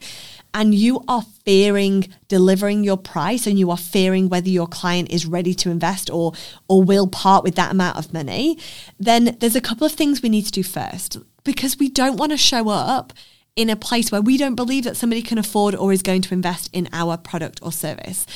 and 0.52 0.74
you 0.74 1.02
are 1.08 1.22
fearing 1.46 2.06
delivering 2.28 2.84
your 2.84 2.98
price 2.98 3.46
and 3.46 3.58
you 3.58 3.70
are 3.70 3.78
fearing 3.78 4.28
whether 4.28 4.50
your 4.50 4.66
client 4.66 5.10
is 5.10 5.24
ready 5.24 5.54
to 5.54 5.70
invest 5.70 6.10
or 6.10 6.34
or 6.68 6.82
will 6.82 7.08
part 7.08 7.44
with 7.44 7.54
that 7.54 7.72
amount 7.72 7.96
of 7.96 8.12
money, 8.12 8.58
then 9.00 9.36
there's 9.40 9.56
a 9.56 9.60
couple 9.60 9.86
of 9.86 9.92
things 9.92 10.20
we 10.20 10.28
need 10.28 10.44
to 10.44 10.52
do 10.52 10.62
first 10.62 11.16
because 11.44 11.78
we 11.78 11.88
don't 11.88 12.18
want 12.18 12.30
to 12.30 12.38
show 12.38 12.68
up 12.68 13.14
in 13.56 13.70
a 13.70 13.76
place 13.76 14.10
where 14.10 14.20
we 14.20 14.36
don't 14.36 14.56
believe 14.56 14.84
that 14.84 14.96
somebody 14.96 15.22
can 15.22 15.38
afford 15.38 15.74
or 15.74 15.92
is 15.92 16.02
going 16.02 16.22
to 16.22 16.34
invest 16.34 16.68
in 16.72 16.88
our 16.92 17.16
product 17.16 17.60
or 17.62 17.70
service. 17.70 18.26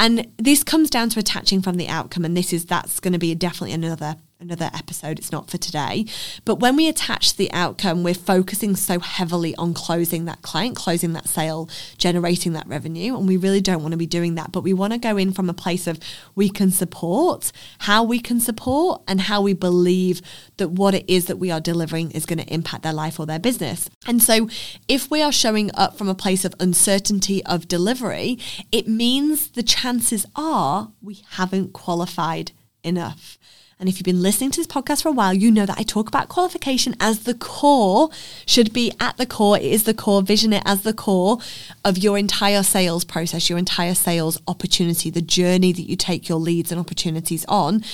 And 0.00 0.26
this 0.36 0.64
comes 0.64 0.90
down 0.90 1.10
to 1.10 1.20
attaching 1.20 1.62
from 1.62 1.76
the 1.76 1.88
outcome 1.88 2.24
and 2.24 2.36
this 2.36 2.52
is 2.52 2.66
that's 2.66 2.98
going 2.98 3.12
to 3.12 3.18
be 3.18 3.34
definitely 3.34 3.72
another 3.72 4.16
another 4.44 4.70
episode. 4.74 5.18
It's 5.18 5.32
not 5.32 5.50
for 5.50 5.56
today. 5.56 6.04
But 6.44 6.56
when 6.60 6.76
we 6.76 6.86
attach 6.86 7.36
the 7.36 7.50
outcome, 7.52 8.02
we're 8.02 8.14
focusing 8.14 8.76
so 8.76 9.00
heavily 9.00 9.56
on 9.56 9.72
closing 9.72 10.26
that 10.26 10.42
client, 10.42 10.76
closing 10.76 11.14
that 11.14 11.28
sale, 11.28 11.68
generating 11.96 12.52
that 12.52 12.66
revenue. 12.66 13.16
And 13.16 13.26
we 13.26 13.38
really 13.38 13.62
don't 13.62 13.80
want 13.80 13.92
to 13.92 13.98
be 13.98 14.06
doing 14.06 14.34
that. 14.34 14.52
But 14.52 14.62
we 14.62 14.74
want 14.74 14.92
to 14.92 14.98
go 14.98 15.16
in 15.16 15.32
from 15.32 15.48
a 15.48 15.54
place 15.54 15.86
of 15.86 15.98
we 16.34 16.50
can 16.50 16.70
support, 16.70 17.52
how 17.78 18.04
we 18.04 18.20
can 18.20 18.38
support, 18.38 19.02
and 19.08 19.22
how 19.22 19.40
we 19.40 19.54
believe 19.54 20.20
that 20.58 20.70
what 20.70 20.94
it 20.94 21.08
is 21.08 21.24
that 21.26 21.38
we 21.38 21.50
are 21.50 21.60
delivering 21.60 22.10
is 22.10 22.26
going 22.26 22.38
to 22.38 22.52
impact 22.52 22.82
their 22.82 22.92
life 22.92 23.18
or 23.18 23.26
their 23.26 23.38
business. 23.38 23.88
And 24.06 24.22
so 24.22 24.48
if 24.88 25.10
we 25.10 25.22
are 25.22 25.32
showing 25.32 25.70
up 25.74 25.96
from 25.96 26.08
a 26.08 26.14
place 26.14 26.44
of 26.44 26.54
uncertainty 26.60 27.44
of 27.46 27.66
delivery, 27.66 28.38
it 28.70 28.86
means 28.86 29.48
the 29.48 29.62
chances 29.62 30.26
are 30.36 30.92
we 31.00 31.22
haven't 31.30 31.72
qualified 31.72 32.52
enough. 32.82 33.38
And 33.78 33.88
if 33.88 33.96
you've 33.96 34.04
been 34.04 34.22
listening 34.22 34.50
to 34.52 34.60
this 34.60 34.66
podcast 34.66 35.02
for 35.02 35.08
a 35.08 35.12
while, 35.12 35.34
you 35.34 35.50
know 35.50 35.66
that 35.66 35.78
I 35.78 35.82
talk 35.82 36.08
about 36.08 36.28
qualification 36.28 36.94
as 37.00 37.20
the 37.20 37.34
core, 37.34 38.10
should 38.46 38.72
be 38.72 38.92
at 39.00 39.16
the 39.16 39.26
core. 39.26 39.56
It 39.56 39.64
is 39.64 39.84
the 39.84 39.94
core, 39.94 40.22
vision 40.22 40.52
it 40.52 40.62
as 40.64 40.82
the 40.82 40.92
core 40.92 41.38
of 41.84 41.98
your 41.98 42.16
entire 42.16 42.62
sales 42.62 43.04
process, 43.04 43.48
your 43.48 43.58
entire 43.58 43.94
sales 43.94 44.40
opportunity, 44.46 45.10
the 45.10 45.22
journey 45.22 45.72
that 45.72 45.88
you 45.88 45.96
take 45.96 46.28
your 46.28 46.38
leads 46.38 46.70
and 46.70 46.80
opportunities 46.80 47.44
on. 47.46 47.84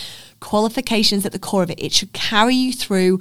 Qualifications 0.41 1.25
at 1.27 1.33
the 1.33 1.39
core 1.39 1.63
of 1.63 1.71
it. 1.71 1.83
It 1.83 1.93
should 1.93 2.13
carry 2.13 2.55
you 2.55 2.73
through 2.73 3.21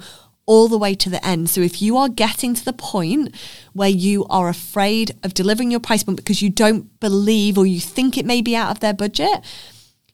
all 0.49 0.67
the 0.67 0.79
way 0.79 0.95
to 0.95 1.11
the 1.11 1.23
end. 1.23 1.47
So 1.47 1.61
if 1.61 1.79
you 1.79 1.95
are 1.97 2.09
getting 2.09 2.55
to 2.55 2.65
the 2.65 2.73
point 2.73 3.35
where 3.73 3.87
you 3.87 4.25
are 4.31 4.49
afraid 4.49 5.11
of 5.23 5.35
delivering 5.35 5.69
your 5.69 5.79
price 5.79 6.01
point 6.01 6.17
because 6.17 6.41
you 6.41 6.49
don't 6.49 6.99
believe 6.99 7.55
or 7.55 7.67
you 7.67 7.79
think 7.79 8.17
it 8.17 8.25
may 8.25 8.41
be 8.41 8.55
out 8.55 8.71
of 8.71 8.79
their 8.79 8.95
budget, 8.95 9.41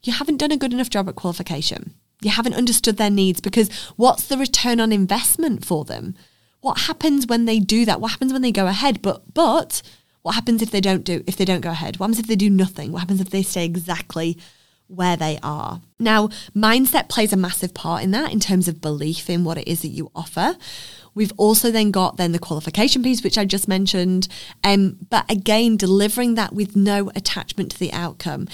you 0.04 0.12
haven't 0.12 0.38
done 0.38 0.52
a 0.52 0.58
good 0.58 0.74
enough 0.74 0.90
job 0.90 1.08
at 1.08 1.16
qualification. 1.16 1.94
You 2.26 2.32
haven't 2.32 2.56
understood 2.56 2.98
their 2.98 3.12
needs 3.12 3.40
because 3.40 3.70
what's 3.98 4.26
the 4.26 4.36
return 4.36 4.80
on 4.80 4.92
investment 4.92 5.64
for 5.64 5.86
them? 5.86 6.16
What 6.60 6.80
happens 6.80 7.28
when 7.28 7.46
they 7.46 7.60
do 7.60 7.86
that? 7.86 8.02
What 8.02 8.10
happens 8.10 8.34
when 8.34 8.42
they 8.42 8.52
go 8.52 8.66
ahead? 8.66 9.04
But 9.04 9.36
but 9.36 9.84
what 10.24 10.34
happens 10.34 10.64
if 10.64 10.72
they 10.72 10.82
don't 10.82 11.04
do 11.04 11.24
if 11.28 11.38
they 11.38 11.46
don't 11.46 11.62
go 11.62 11.70
ahead? 11.70 12.00
What 12.00 12.06
happens 12.08 12.18
if 12.18 12.26
they 12.26 12.36
do 12.36 12.50
nothing? 12.50 12.92
What 12.92 13.02
happens 13.02 13.22
if 13.22 13.30
they 13.30 13.44
stay 13.44 13.64
exactly 13.64 14.40
where 14.88 15.16
they 15.16 15.38
are? 15.44 15.82
Now, 16.00 16.30
mindset 16.56 17.10
plays 17.10 17.32
a 17.32 17.38
massive 17.38 17.76
part 17.76 18.02
in 18.02 18.10
that 18.10 18.34
in 18.34 18.40
terms 18.40 18.68
of 18.68 18.82
belief 18.82 19.30
in 19.30 19.44
what 19.44 19.60
it 19.60 19.68
is 19.68 19.84
that 19.84 19.90
you 19.90 20.10
offer. 20.16 20.58
We've 21.14 21.34
also 21.38 21.70
then 21.70 21.92
got 21.92 22.18
then 22.18 22.32
the 22.32 22.40
qualification 22.40 23.04
piece, 23.04 23.24
which 23.24 23.38
I 23.38 23.46
just 23.46 23.68
mentioned. 23.68 24.28
Um, 24.64 24.98
but 25.12 25.30
again, 25.32 25.78
delivering 25.78 26.34
that 26.36 26.54
with 26.54 26.76
no 26.76 27.12
attachment 27.16 27.72
to 27.72 27.80
the 27.80 27.94
outcome. 27.94 28.48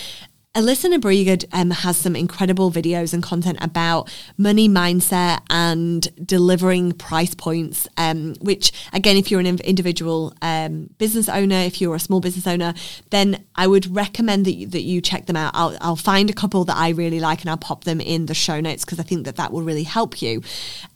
Alyssa 0.53 0.93
Nobriga 0.93 1.46
um, 1.53 1.72
has 1.72 1.96
some 1.96 2.13
incredible 2.13 2.72
videos 2.72 3.13
and 3.13 3.24
content 3.24 3.58
about 3.62 4.12
money 4.38 4.67
mindset 4.67 5.39
and 5.50 6.13
delivering 6.27 6.91
price 6.91 7.34
points, 7.34 7.88
um, 7.96 8.36
which, 8.41 8.74
again, 8.91 9.15
if 9.15 9.31
you're 9.31 9.39
an 9.39 9.46
individual 9.46 10.34
um, 10.41 10.89
business 10.98 11.29
owner, 11.29 11.55
if 11.55 11.79
you're 11.79 11.96
a 11.96 12.00
small 12.01 12.20
business 12.20 12.48
owner, 12.48 12.74
then 13.12 13.46
I 13.55 13.65
would 13.65 13.96
recommend 13.96 14.43
that 14.46 14.51
you, 14.51 14.67
that 14.67 14.81
you 14.81 15.00
check 15.00 15.25
them 15.25 15.38
out. 15.38 15.51
I'll, 15.55 15.77
I'll 15.79 15.96
find 15.96 16.29
a 16.29 16.34
couple 16.34 16.65
that 16.65 16.75
I 16.75 16.89
really 16.89 17.22
like 17.22 17.39
and 17.41 17.50
I'll 17.50 17.55
pop 17.55 17.86
them 17.86 18.01
in 18.01 18.25
the 18.25 18.34
show 18.34 18.60
notes 18.60 18.84
because 18.84 19.00
I 19.00 19.03
think 19.03 19.24
that 19.24 19.38
that 19.38 19.53
will 19.53 19.62
really 19.62 19.84
help 19.84 20.22
you. 20.22 20.41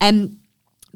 Um, 0.01 0.37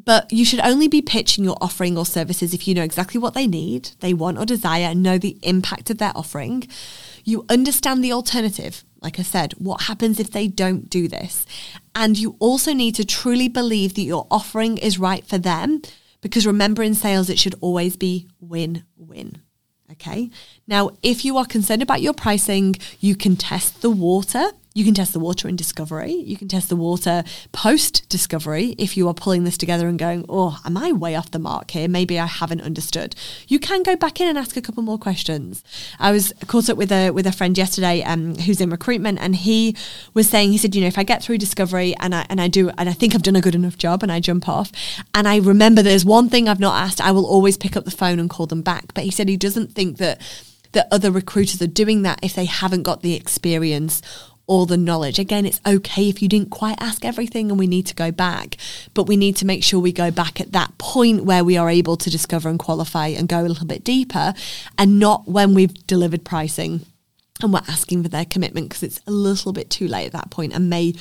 but 0.04 0.32
you 0.34 0.44
should 0.44 0.60
only 0.62 0.90
be 0.90 1.02
pitching 1.02 1.46
your 1.46 1.58
offering 1.62 1.98
or 1.98 2.06
services 2.06 2.54
if 2.54 2.68
you 2.68 2.76
know 2.76 2.84
exactly 2.84 3.20
what 3.20 3.36
they 3.36 3.48
need, 3.48 3.92
they 4.02 4.14
want 4.14 4.38
or 4.38 4.46
desire, 4.46 4.86
and 4.86 5.02
know 5.02 5.18
the 5.18 5.38
impact 5.44 5.90
of 5.90 5.98
their 5.98 6.12
offering. 6.14 6.68
You 7.24 7.46
understand 7.50 8.04
the 8.04 8.14
alternative. 8.14 8.84
Like 9.02 9.20
I 9.20 9.24
said, 9.24 9.54
what 9.54 9.84
happens 9.84 10.20
if 10.20 10.32
they 10.32 10.48
don't 10.48 10.90
do 10.90 11.08
this? 11.08 11.46
And 11.96 12.18
you 12.18 12.36
also 12.40 12.74
need 12.74 12.96
to 12.96 13.06
truly 13.06 13.48
believe 13.48 13.94
that 13.96 14.02
your 14.02 14.28
offering 14.30 14.78
is 14.78 15.00
right 15.00 15.26
for 15.26 15.38
them 15.38 15.82
because 16.22 16.46
remember 16.46 16.84
in 16.84 16.96
sales, 16.96 17.30
it 17.30 17.40
should 17.40 17.56
always 17.62 17.96
be 17.96 18.28
win 18.40 18.84
win. 18.98 19.42
Okay. 19.92 20.30
Now, 20.68 20.92
if 21.02 21.26
you 21.26 21.38
are 21.38 21.46
concerned 21.46 21.82
about 21.82 22.02
your 22.02 22.14
pricing, 22.14 22.76
you 23.00 23.16
can 23.16 23.36
test 23.36 23.82
the 23.82 23.90
water 23.90 24.52
you 24.74 24.86
can 24.86 24.94
test 24.94 25.14
the 25.14 25.20
water 25.20 25.48
in 25.48 25.56
discovery. 25.56 26.14
You 26.14 26.38
can 26.38 26.48
test 26.48 26.70
the 26.70 26.76
water 26.76 27.24
post 27.52 28.08
discovery 28.08 28.76
if 28.78 28.96
you 28.96 29.08
are 29.08 29.14
pulling 29.14 29.44
this 29.44 29.58
together 29.58 29.88
and 29.88 29.98
going, 29.98 30.26
oh, 30.30 30.60
am 30.64 30.78
I 30.78 30.92
way 30.92 31.16
off 31.16 31.32
the 31.32 31.40
mark 31.40 31.72
here? 31.72 31.88
Maybe 31.88 32.20
I 32.20 32.28
haven't 32.28 32.62
understood. 32.62 33.16
You 33.48 33.60
can 33.60 33.82
go 33.82 33.96
back 33.96 34.22
in 34.22 34.28
and 34.28 34.38
ask 34.38 34.56
a 34.56 34.62
couple 34.62 34.84
more 34.84 35.00
questions. 35.00 35.64
I 36.00 36.12
was 36.12 36.34
caught 36.48 36.70
up 36.70 36.78
with 36.78 36.92
a 36.92 37.10
with 37.10 37.26
a 37.26 37.32
friend 37.32 37.58
yesterday 37.58 38.04
um, 38.04 38.36
who's 38.36 38.62
in 38.62 38.70
recruitment, 38.70 39.18
and 39.20 39.36
he 39.36 39.76
was 40.14 40.30
saying, 40.30 40.52
he 40.52 40.58
said, 40.58 40.76
you 40.76 40.82
know, 40.82 40.88
if 40.88 41.00
I 41.00 41.04
get 41.04 41.24
through 41.24 41.40
discovery 41.40 41.96
and 42.00 42.14
I 42.14 42.26
and 42.30 42.40
I 42.40 42.48
do 42.48 42.70
and 42.78 42.88
I 42.88 42.94
think 42.94 43.16
I've 43.16 43.24
done 43.24 43.36
a 43.36 43.42
good 43.42 43.56
enough 43.56 43.78
job, 43.78 44.04
and 44.04 44.12
I 44.12 44.20
jump 44.20 44.48
off, 44.48 44.72
and 45.16 45.28
I 45.28 45.38
remember 45.38 45.82
there's 45.82 46.06
one 46.06 46.30
thing 46.30 46.48
I've 46.48 46.60
not 46.60 46.82
asked, 46.82 47.02
I 47.02 47.12
will 47.12 47.26
always 47.26 47.58
pick 47.58 47.76
up 47.76 47.86
the 47.86 47.92
phone 47.92 48.20
and 48.20 48.30
call 48.30 48.46
them 48.46 48.62
back. 48.62 48.94
But 48.94 49.04
he 49.04 49.12
said 49.12 49.28
he 49.28 49.38
doesn't 49.38 49.74
think 49.74 49.98
that 49.98 50.22
that 50.72 50.88
other 50.92 51.12
recruiters 51.12 51.62
are 51.62 51.68
doing 51.68 52.04
that 52.04 52.20
if 52.22 52.36
they 52.36 52.46
haven't 52.46 52.84
got 52.84 53.02
the 53.02 53.16
experience 53.16 54.02
all 54.50 54.66
the 54.66 54.78
knowledge. 54.78 55.20
Again, 55.20 55.46
it's 55.46 55.62
okay 55.66 56.10
if 56.10 56.22
you 56.22 56.28
didn't 56.28 56.50
quite 56.50 56.82
ask 56.82 57.06
everything 57.06 57.52
and 57.52 57.60
we 57.60 57.68
need 57.68 57.86
to 57.86 57.96
go 57.96 58.12
back, 58.12 58.58
but 58.96 59.04
we 59.04 59.16
need 59.16 59.36
to 59.38 59.46
make 59.46 59.64
sure 59.64 59.80
we 59.80 59.94
go 59.94 60.10
back 60.10 60.42
at 60.42 60.52
that 60.54 60.76
point 60.80 61.24
where 61.24 61.44
we 61.44 61.56
are 61.56 61.70
able 61.70 61.96
to 61.96 62.10
discover 62.10 62.50
and 62.50 62.58
qualify 62.58 63.08
and 63.08 63.30
go 63.30 63.42
a 63.42 63.48
little 63.48 63.68
bit 63.68 63.84
deeper 63.84 64.34
and 64.78 65.00
not 65.00 65.28
when 65.28 65.54
we've 65.54 65.74
delivered 65.86 66.26
pricing 66.26 66.82
and 67.42 67.54
we're 67.54 67.62
asking 67.68 68.02
for 68.02 68.10
their 68.10 68.26
commitment 68.26 68.68
because 68.68 68.82
it's 68.82 69.00
a 69.06 69.12
little 69.12 69.54
bit 69.54 69.70
too 69.70 69.88
late 69.88 70.08
at 70.08 70.14
that 70.14 70.32
point 70.32 70.52
and 70.52 70.68
may 70.68 70.96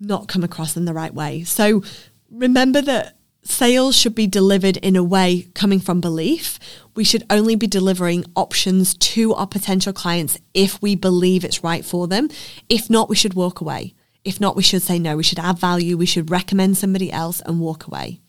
not 0.00 0.26
come 0.26 0.42
across 0.42 0.74
in 0.74 0.86
the 0.86 0.94
right 0.94 1.12
way. 1.12 1.44
So 1.44 1.82
remember 2.30 2.80
that 2.80 3.16
sales 3.42 3.96
should 3.96 4.14
be 4.14 4.26
delivered 4.26 4.76
in 4.78 4.96
a 4.96 5.02
way 5.02 5.48
coming 5.54 5.80
from 5.80 6.00
belief. 6.00 6.58
We 6.94 7.04
should 7.04 7.24
only 7.30 7.56
be 7.56 7.66
delivering 7.66 8.24
options 8.36 8.94
to 8.94 9.34
our 9.34 9.46
potential 9.46 9.92
clients 9.92 10.38
if 10.54 10.80
we 10.80 10.94
believe 10.94 11.44
it's 11.44 11.64
right 11.64 11.84
for 11.84 12.06
them. 12.06 12.28
If 12.68 12.88
not, 12.88 13.08
we 13.08 13.16
should 13.16 13.34
walk 13.34 13.60
away. 13.60 13.94
If 14.24 14.40
not, 14.40 14.56
we 14.56 14.62
should 14.62 14.82
say 14.82 14.98
no. 14.98 15.16
We 15.16 15.24
should 15.24 15.40
add 15.40 15.58
value. 15.58 15.96
We 15.96 16.06
should 16.06 16.30
recommend 16.30 16.76
somebody 16.76 17.10
else 17.10 17.40
and 17.40 17.60
walk 17.60 17.86
away. 17.86 18.20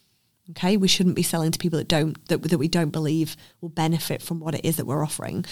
Okay, 0.49 0.75
we 0.75 0.89
shouldn't 0.89 1.15
be 1.15 1.23
selling 1.23 1.51
to 1.51 1.59
people 1.59 1.79
that 1.79 1.87
don't 1.87 2.27
that, 2.27 2.43
that 2.43 2.57
we 2.57 2.67
don't 2.67 2.89
believe 2.89 3.37
will 3.61 3.69
benefit 3.69 4.21
from 4.21 4.41
what 4.41 4.53
it 4.53 4.65
is 4.65 4.75
that 4.75 4.85
we're 4.85 5.03
offering. 5.03 5.45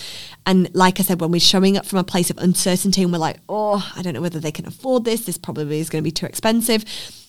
And 0.46 0.74
like 0.76 1.00
I 1.00 1.04
said, 1.04 1.22
when 1.22 1.32
we're 1.32 1.40
showing 1.40 1.78
up 1.78 1.86
from 1.86 2.00
a 2.00 2.04
place 2.04 2.30
of 2.30 2.38
uncertainty 2.38 3.02
and 3.02 3.12
we're 3.12 3.18
like, 3.18 3.38
oh, 3.48 3.90
I 3.96 4.02
don't 4.02 4.14
know 4.14 4.22
whether 4.22 4.40
they 4.40 4.52
can 4.52 4.68
afford 4.68 5.06
this. 5.06 5.26
This 5.26 5.38
probably 5.38 5.80
is 5.80 5.90
going 5.90 6.04
to 6.04 6.08
be 6.08 6.12
too 6.12 6.26
expensive 6.26 6.84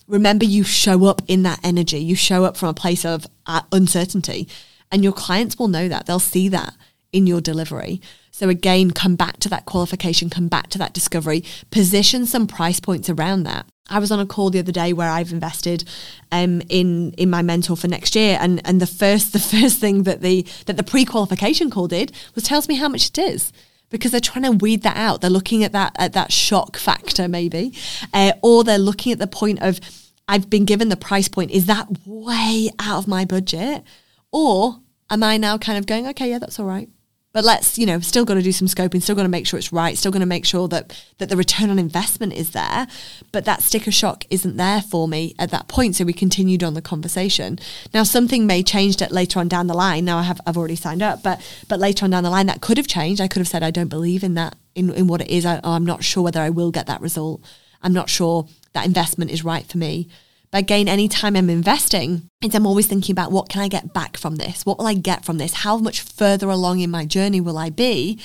remember 0.07 0.45
you 0.45 0.63
show 0.63 1.05
up 1.05 1.21
in 1.27 1.43
that 1.43 1.59
energy. 1.63 1.99
You 1.99 2.15
show 2.15 2.45
up 2.45 2.57
from 2.57 2.69
a 2.69 2.73
place 2.73 3.05
of 3.05 3.27
uh, 3.45 3.61
uncertainty, 3.71 4.47
and 4.91 5.03
your 5.03 5.13
clients 5.13 5.57
will 5.57 5.67
know 5.67 5.87
that. 5.87 6.05
They'll 6.05 6.19
see 6.19 6.47
that 6.49 6.75
in 7.11 7.27
your 7.27 7.41
delivery. 7.41 8.01
So 8.31 8.49
again, 8.49 8.91
come 8.91 9.15
back 9.15 9.37
to 9.41 9.49
that 9.49 9.65
qualification, 9.65 10.29
come 10.29 10.47
back 10.47 10.67
to 10.71 10.79
that 10.79 10.93
discovery, 10.93 11.43
position 11.69 12.25
some 12.25 12.47
price 12.47 12.79
points 12.79 13.07
around 13.09 13.43
that. 13.43 13.67
I 13.89 13.99
was 13.99 14.11
on 14.11 14.19
a 14.19 14.25
call 14.25 14.49
the 14.49 14.59
other 14.59 14.71
day 14.71 14.93
where 14.93 15.09
I've 15.09 15.31
invested 15.31 15.83
um, 16.31 16.61
in 16.69 17.11
in 17.11 17.29
my 17.29 17.41
mentor 17.41 17.77
for 17.77 17.87
next 17.87 18.15
year, 18.15 18.37
and 18.41 18.61
and 18.65 18.81
the 18.81 18.87
first 18.87 19.33
the 19.33 19.39
first 19.39 19.79
thing 19.79 20.03
that 20.03 20.21
the 20.21 20.47
that 20.65 20.77
the 20.77 20.83
pre 20.83 21.05
qualification 21.05 21.69
call 21.69 21.87
did 21.87 22.11
was 22.33 22.43
tells 22.43 22.67
me 22.67 22.75
how 22.75 22.89
much 22.89 23.09
it 23.09 23.17
is 23.17 23.53
because 23.93 24.09
they're 24.11 24.19
trying 24.19 24.43
to 24.43 24.51
weed 24.51 24.81
that 24.81 24.97
out. 24.97 25.21
They're 25.21 25.29
looking 25.29 25.63
at 25.63 25.71
that 25.71 25.95
at 25.97 26.13
that 26.13 26.31
shock 26.31 26.77
factor 26.77 27.27
maybe, 27.27 27.73
uh, 28.13 28.33
or 28.41 28.63
they're 28.63 28.79
looking 28.79 29.13
at 29.13 29.19
the 29.19 29.27
point 29.27 29.61
of 29.61 29.79
I've 30.27 30.49
been 30.49 30.65
given 30.65 30.89
the 30.89 30.97
price 30.97 31.27
point. 31.27 31.51
Is 31.51 31.67
that 31.67 31.87
way 32.05 32.71
out 32.79 32.97
of 32.97 33.07
my 33.07 33.23
budget, 33.23 33.83
or 34.31 34.79
am 35.09 35.21
I 35.23 35.37
now 35.37 35.57
kind 35.59 35.77
of 35.77 35.85
going 35.85 36.07
okay? 36.07 36.31
Yeah, 36.31 36.39
that's 36.39 36.59
all 36.59 36.65
right. 36.65 36.89
But 37.33 37.43
let's, 37.43 37.79
you 37.79 37.87
know, 37.87 37.99
still 37.99 38.25
got 38.25 38.35
to 38.35 38.43
do 38.43 38.51
some 38.51 38.67
scoping, 38.67 39.01
still 39.01 39.15
got 39.15 39.23
to 39.23 39.27
make 39.27 39.47
sure 39.47 39.57
it's 39.57 39.73
right, 39.73 39.97
still 39.97 40.11
going 40.11 40.19
to 40.19 40.27
make 40.27 40.45
sure 40.45 40.67
that 40.67 40.95
that 41.17 41.29
the 41.29 41.35
return 41.35 41.71
on 41.71 41.79
investment 41.79 42.33
is 42.33 42.51
there. 42.51 42.85
But 43.31 43.45
that 43.45 43.63
sticker 43.63 43.91
shock 43.91 44.25
isn't 44.29 44.55
there 44.57 44.81
for 44.81 45.07
me 45.07 45.33
at 45.39 45.49
that 45.49 45.67
point. 45.67 45.95
So 45.95 46.05
we 46.05 46.13
continued 46.13 46.63
on 46.63 46.75
the 46.75 46.81
conversation. 46.81 47.57
Now 47.91 48.03
something 48.03 48.45
may 48.45 48.61
change 48.61 48.97
that 48.97 49.11
later 49.11 49.39
on 49.39 49.47
down 49.47 49.65
the 49.65 49.73
line. 49.73 50.05
Now 50.05 50.19
I 50.19 50.23
have 50.23 50.39
I've 50.45 50.57
already 50.57 50.75
signed 50.75 51.01
up, 51.01 51.23
but 51.23 51.41
but 51.67 51.79
later 51.79 52.05
on 52.05 52.11
down 52.11 52.23
the 52.23 52.29
line 52.29 52.45
that 52.45 52.61
could 52.61 52.77
have 52.77 52.87
changed. 52.87 53.19
I 53.19 53.27
could 53.27 53.39
have 53.39 53.47
said 53.47 53.63
I 53.63 53.71
don't 53.71 53.87
believe 53.87 54.23
in 54.23 54.35
that 54.35 54.55
in, 54.75 54.91
in 54.91 55.07
what 55.07 55.21
it 55.21 55.29
is. 55.29 55.43
I, 55.43 55.59
I'm 55.63 55.85
not 55.85 56.03
sure 56.03 56.21
whether 56.21 56.39
I 56.39 56.51
will 56.51 56.69
get 56.69 56.85
that 56.85 57.01
result. 57.01 57.41
I'm 57.81 57.93
not 57.93 58.11
sure 58.11 58.47
that 58.73 58.85
investment 58.85 59.31
is 59.31 59.43
right 59.43 59.65
for 59.65 59.79
me. 59.79 60.07
But 60.53 60.59
again, 60.59 60.87
anytime 60.87 61.35
I'm 61.35 61.49
investing, 61.49 62.29
it's 62.43 62.53
I'm 62.53 62.67
always 62.67 62.85
thinking 62.85 63.11
about 63.11 63.31
what 63.31 63.49
can 63.49 63.63
I 63.63 63.67
get 63.67 63.91
back 63.91 64.17
from 64.17 64.35
this? 64.35 64.67
What 64.67 64.77
will 64.77 64.85
I 64.85 64.93
get 64.93 65.25
from 65.25 65.39
this? 65.39 65.51
How 65.55 65.77
much 65.77 66.01
further 66.01 66.47
along 66.47 66.79
in 66.79 66.91
my 66.91 67.05
journey 67.05 67.41
will 67.41 67.57
I 67.57 67.71
be 67.71 68.19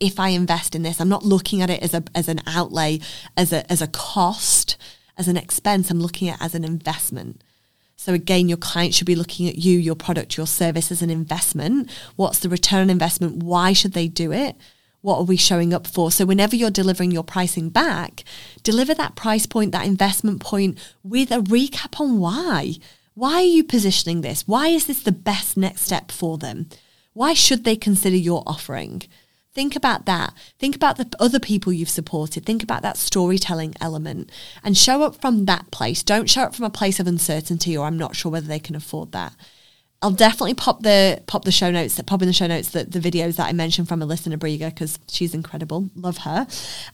if 0.00 0.18
I 0.18 0.30
invest 0.30 0.74
in 0.74 0.84
this? 0.84 1.02
I'm 1.02 1.10
not 1.10 1.26
looking 1.26 1.60
at 1.60 1.68
it 1.68 1.82
as 1.82 1.92
a 1.92 2.02
as 2.14 2.28
an 2.28 2.40
outlay, 2.46 3.00
as 3.36 3.52
a 3.52 3.70
as 3.70 3.82
a 3.82 3.88
cost, 3.88 4.78
as 5.18 5.28
an 5.28 5.36
expense. 5.36 5.90
I'm 5.90 6.00
looking 6.00 6.30
at 6.30 6.40
it 6.40 6.44
as 6.46 6.54
an 6.54 6.64
investment. 6.64 7.44
So 7.96 8.14
again, 8.14 8.48
your 8.48 8.56
client 8.56 8.94
should 8.94 9.06
be 9.06 9.14
looking 9.14 9.46
at 9.46 9.58
you, 9.58 9.78
your 9.78 9.96
product, 9.96 10.38
your 10.38 10.46
service 10.46 10.90
as 10.90 11.02
an 11.02 11.10
investment. 11.10 11.90
What's 12.16 12.38
the 12.38 12.48
return 12.48 12.80
on 12.80 12.88
investment? 12.88 13.42
Why 13.42 13.74
should 13.74 13.92
they 13.92 14.08
do 14.08 14.32
it? 14.32 14.56
What 15.06 15.20
are 15.20 15.22
we 15.22 15.36
showing 15.36 15.72
up 15.72 15.86
for? 15.86 16.10
So 16.10 16.24
whenever 16.24 16.56
you're 16.56 16.68
delivering 16.68 17.12
your 17.12 17.22
pricing 17.22 17.68
back, 17.68 18.24
deliver 18.64 18.92
that 18.94 19.14
price 19.14 19.46
point, 19.46 19.70
that 19.70 19.86
investment 19.86 20.40
point 20.40 20.78
with 21.04 21.30
a 21.30 21.38
recap 21.38 22.00
on 22.00 22.18
why. 22.18 22.74
Why 23.14 23.34
are 23.34 23.42
you 23.42 23.62
positioning 23.62 24.22
this? 24.22 24.48
Why 24.48 24.66
is 24.66 24.86
this 24.86 25.00
the 25.00 25.12
best 25.12 25.56
next 25.56 25.82
step 25.82 26.10
for 26.10 26.38
them? 26.38 26.68
Why 27.12 27.34
should 27.34 27.62
they 27.62 27.76
consider 27.76 28.16
your 28.16 28.42
offering? 28.48 29.04
Think 29.54 29.76
about 29.76 30.06
that. 30.06 30.34
Think 30.58 30.74
about 30.74 30.96
the 30.96 31.08
other 31.20 31.38
people 31.38 31.72
you've 31.72 31.88
supported. 31.88 32.44
Think 32.44 32.64
about 32.64 32.82
that 32.82 32.96
storytelling 32.96 33.76
element 33.80 34.32
and 34.64 34.76
show 34.76 35.04
up 35.04 35.20
from 35.20 35.44
that 35.44 35.70
place. 35.70 36.02
Don't 36.02 36.28
show 36.28 36.42
up 36.42 36.56
from 36.56 36.64
a 36.64 36.70
place 36.70 36.98
of 36.98 37.06
uncertainty 37.06 37.76
or 37.76 37.86
I'm 37.86 37.96
not 37.96 38.16
sure 38.16 38.32
whether 38.32 38.48
they 38.48 38.58
can 38.58 38.74
afford 38.74 39.12
that. 39.12 39.34
I'll 40.02 40.10
definitely 40.10 40.54
pop 40.54 40.82
the 40.82 41.22
pop 41.26 41.44
the 41.44 41.52
show 41.52 41.70
notes 41.70 42.00
pop 42.02 42.20
in 42.20 42.28
the 42.28 42.34
show 42.34 42.46
notes 42.46 42.70
the, 42.70 42.84
the 42.84 42.98
videos 42.98 43.36
that 43.36 43.46
I 43.48 43.52
mentioned 43.52 43.88
from 43.88 44.00
Alyssa 44.00 44.34
Nobriga 44.34 44.68
because 44.68 44.98
she's 45.08 45.34
incredible. 45.34 45.88
Love 45.96 46.18
her. 46.18 46.46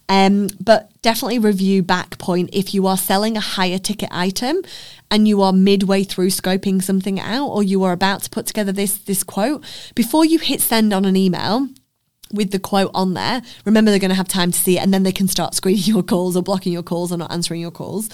Um, 0.09 0.49
but 0.61 0.91
definitely 1.03 1.41
review 1.41 1.83
back 1.83 2.19
point 2.19 2.51
if 2.53 2.75
you 2.75 2.87
are 2.87 2.97
selling 2.97 3.37
a 3.37 3.41
higher 3.41 3.79
ticket 3.79 4.09
item 4.13 4.63
and 5.11 5.27
you 5.27 5.43
are 5.43 5.53
midway 5.53 6.05
through 6.05 6.29
scoping 6.29 6.83
something 6.83 7.19
out 7.19 7.49
or 7.49 7.63
you 7.63 7.83
are 7.83 7.93
about 7.93 8.23
to 8.23 8.31
put 8.31 8.47
together 8.47 8.73
this 8.73 8.97
this 8.99 9.25
quote 9.25 9.65
before 9.95 10.25
you 10.25 10.39
hit 10.39 10.61
send 10.61 10.93
on 10.93 11.05
an 11.05 11.17
email 11.17 11.69
with 12.33 12.51
the 12.51 12.59
quote 12.59 12.91
on 12.95 13.15
there. 13.15 13.43
Remember, 13.65 13.91
they're 13.91 14.01
going 14.01 14.11
to 14.11 14.15
have 14.15 14.29
time 14.29 14.53
to 14.53 14.59
see 14.59 14.79
it, 14.79 14.83
and 14.83 14.93
then 14.93 15.03
they 15.03 15.13
can 15.13 15.29
start 15.29 15.55
screening 15.55 15.83
your 15.85 16.03
calls 16.03 16.37
or 16.37 16.43
blocking 16.43 16.73
your 16.73 16.83
calls 16.83 17.13
or 17.13 17.19
not 17.19 17.33
answering 17.33 17.61
your 17.61 17.71
calls 17.71 18.09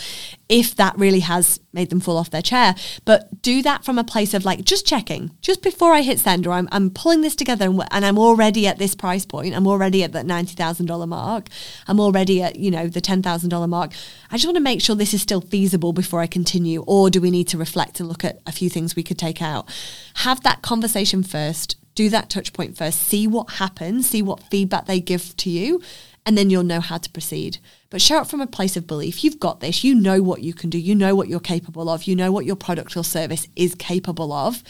if 0.48 0.74
that 0.76 0.96
really 0.98 1.20
has 1.20 1.60
made 1.72 1.90
them 1.90 2.00
fall 2.00 2.16
off 2.16 2.30
their 2.30 2.42
chair. 2.42 2.74
But 3.04 3.42
do 3.42 3.62
that 3.62 3.84
from 3.84 3.98
a 3.98 4.04
place 4.04 4.32
of 4.34 4.44
like 4.44 4.64
just 4.64 4.86
checking, 4.86 5.30
just 5.40 5.62
before 5.62 5.92
I 5.92 6.02
hit 6.02 6.18
send, 6.18 6.46
or 6.46 6.52
I'm, 6.52 6.68
I'm 6.72 6.90
pulling 6.90 7.20
this 7.20 7.36
together 7.36 7.66
and, 7.66 7.82
and 7.90 8.04
I'm 8.04 8.18
already 8.18 8.66
at 8.66 8.78
this 8.78 8.94
price 8.94 9.26
point. 9.26 9.54
I'm 9.54 9.66
already 9.66 10.02
at 10.02 10.12
that 10.12 10.26
$90,000 10.26 11.08
mark. 11.08 11.48
I'm 11.86 12.00
already 12.00 12.42
at, 12.42 12.56
you 12.56 12.70
know, 12.70 12.88
the 12.88 13.00
$10,000 13.00 13.68
mark. 13.68 13.92
I 14.30 14.36
just 14.36 14.46
want 14.46 14.56
to 14.56 14.62
make 14.62 14.80
sure 14.80 14.96
this 14.96 15.14
is 15.14 15.22
still 15.22 15.40
feasible 15.40 15.92
before 15.92 16.20
I 16.20 16.26
continue, 16.26 16.82
or 16.86 17.10
do 17.10 17.20
we 17.20 17.30
need 17.30 17.48
to 17.48 17.58
reflect 17.58 18.00
and 18.00 18.08
look 18.08 18.24
at 18.24 18.40
a 18.46 18.52
few 18.52 18.70
things 18.70 18.96
we 18.96 19.02
could 19.02 19.18
take 19.18 19.42
out? 19.42 19.68
Have 20.16 20.42
that 20.42 20.62
conversation 20.62 21.22
first 21.22 21.76
do 21.98 22.08
that 22.08 22.30
touch 22.30 22.52
point 22.52 22.76
first, 22.76 23.00
see 23.00 23.26
what 23.26 23.54
happens, 23.54 24.08
see 24.08 24.22
what 24.22 24.44
feedback 24.44 24.86
they 24.86 25.00
give 25.00 25.36
to 25.36 25.50
you, 25.50 25.82
and 26.24 26.38
then 26.38 26.48
you'll 26.48 26.62
know 26.62 26.78
how 26.80 26.96
to 26.96 27.10
proceed. 27.10 27.58
But 27.90 28.00
show 28.00 28.18
up 28.18 28.28
from 28.28 28.40
a 28.40 28.46
place 28.46 28.76
of 28.76 28.86
belief. 28.86 29.24
You've 29.24 29.40
got 29.40 29.58
this. 29.58 29.82
You 29.82 29.96
know 29.96 30.22
what 30.22 30.40
you 30.40 30.54
can 30.54 30.70
do. 30.70 30.78
You 30.78 30.94
know 30.94 31.16
what 31.16 31.26
you're 31.26 31.40
capable 31.40 31.88
of. 31.88 32.04
You 32.04 32.14
know 32.14 32.30
what 32.30 32.44
your 32.44 32.54
product 32.54 32.96
or 32.96 33.02
service 33.02 33.48
is 33.56 33.74
capable 33.74 34.32
of. 34.32 34.62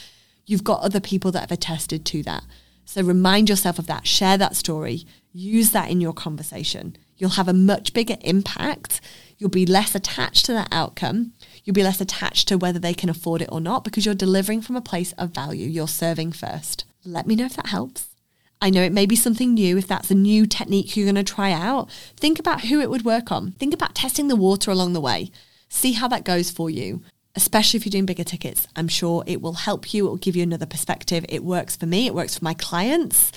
You've 0.47 0.65
got 0.65 0.81
other 0.81 1.01
people 1.01 1.31
that 1.33 1.41
have 1.41 1.53
attested 1.53 2.07
to 2.07 2.23
that. 2.23 2.45
So 2.87 3.03
remind 3.03 3.51
yourself 3.51 3.79
of 3.79 3.89
that. 3.89 4.07
Share 4.07 4.39
that 4.39 4.57
story. 4.57 5.05
Use 5.35 5.73
that 5.73 5.91
in 5.91 6.01
your 6.01 6.15
conversation. 6.15 6.97
You'll 7.19 7.31
have 7.31 7.49
a 7.49 7.53
much 7.53 7.93
bigger 7.93 8.17
impact. 8.23 9.03
You'll 9.37 9.51
be 9.51 9.67
less 9.67 9.95
attached 9.95 10.47
to 10.47 10.55
that 10.55 10.69
outcome. 10.73 11.35
You'll 11.63 11.75
be 11.75 11.83
less 11.83 12.01
attached 12.01 12.49
to 12.49 12.57
whether 12.57 12.79
they 12.79 12.95
can 12.95 13.11
afford 13.11 13.43
it 13.43 13.51
or 13.53 13.61
not 13.61 13.85
because 13.85 14.07
you're 14.07 14.15
delivering 14.15 14.63
from 14.63 14.77
a 14.77 14.81
place 14.81 15.13
of 15.19 15.35
value. 15.35 15.69
You're 15.69 15.89
serving 15.89 16.33
first. 16.33 16.87
Let 17.13 17.27
me 17.27 17.37
know 17.37 17.47
if 17.47 17.57
that 17.57 17.69
helps. 17.69 18.09
I 18.61 18.71
know 18.71 18.83
it 18.83 18.93
may 18.93 19.07
be 19.07 19.17
something 19.17 19.55
new. 19.55 19.79
If 19.79 19.87
that's 19.87 20.11
a 20.11 20.15
new 20.15 20.47
technique 20.47 20.97
you're 20.97 21.07
going 21.07 21.15
to 21.15 21.25
try 21.25 21.53
out, 21.53 21.91
think 22.17 22.39
about 22.39 22.63
who 22.63 22.81
it 22.81 22.91
would 22.91 23.05
work 23.05 23.33
on. 23.33 23.53
Think 23.53 23.73
about 23.73 23.95
testing 23.95 24.29
the 24.29 24.37
water 24.37 24.71
along 24.71 24.93
the 24.93 25.01
way. 25.01 25.31
See 25.69 25.93
how 25.93 26.09
that 26.09 26.25
goes 26.25 26.51
for 26.51 26.69
you, 26.69 27.03
especially 27.35 27.79
if 27.79 27.87
you're 27.87 27.91
doing 27.91 28.07
bigger 28.07 28.25
tickets. 28.25 28.67
I'm 28.77 28.89
sure 28.89 29.25
it 29.27 29.41
will 29.41 29.55
help 29.55 29.95
you. 29.95 30.07
It 30.07 30.11
will 30.11 30.17
give 30.17 30.37
you 30.37 30.43
another 30.43 30.67
perspective. 30.67 31.25
It 31.29 31.45
works 31.45 31.77
for 31.77 31.87
me, 31.87 32.07
it 32.07 32.15
works 32.15 32.39
for 32.39 32.45
my 32.45 32.55
clients. 32.55 33.33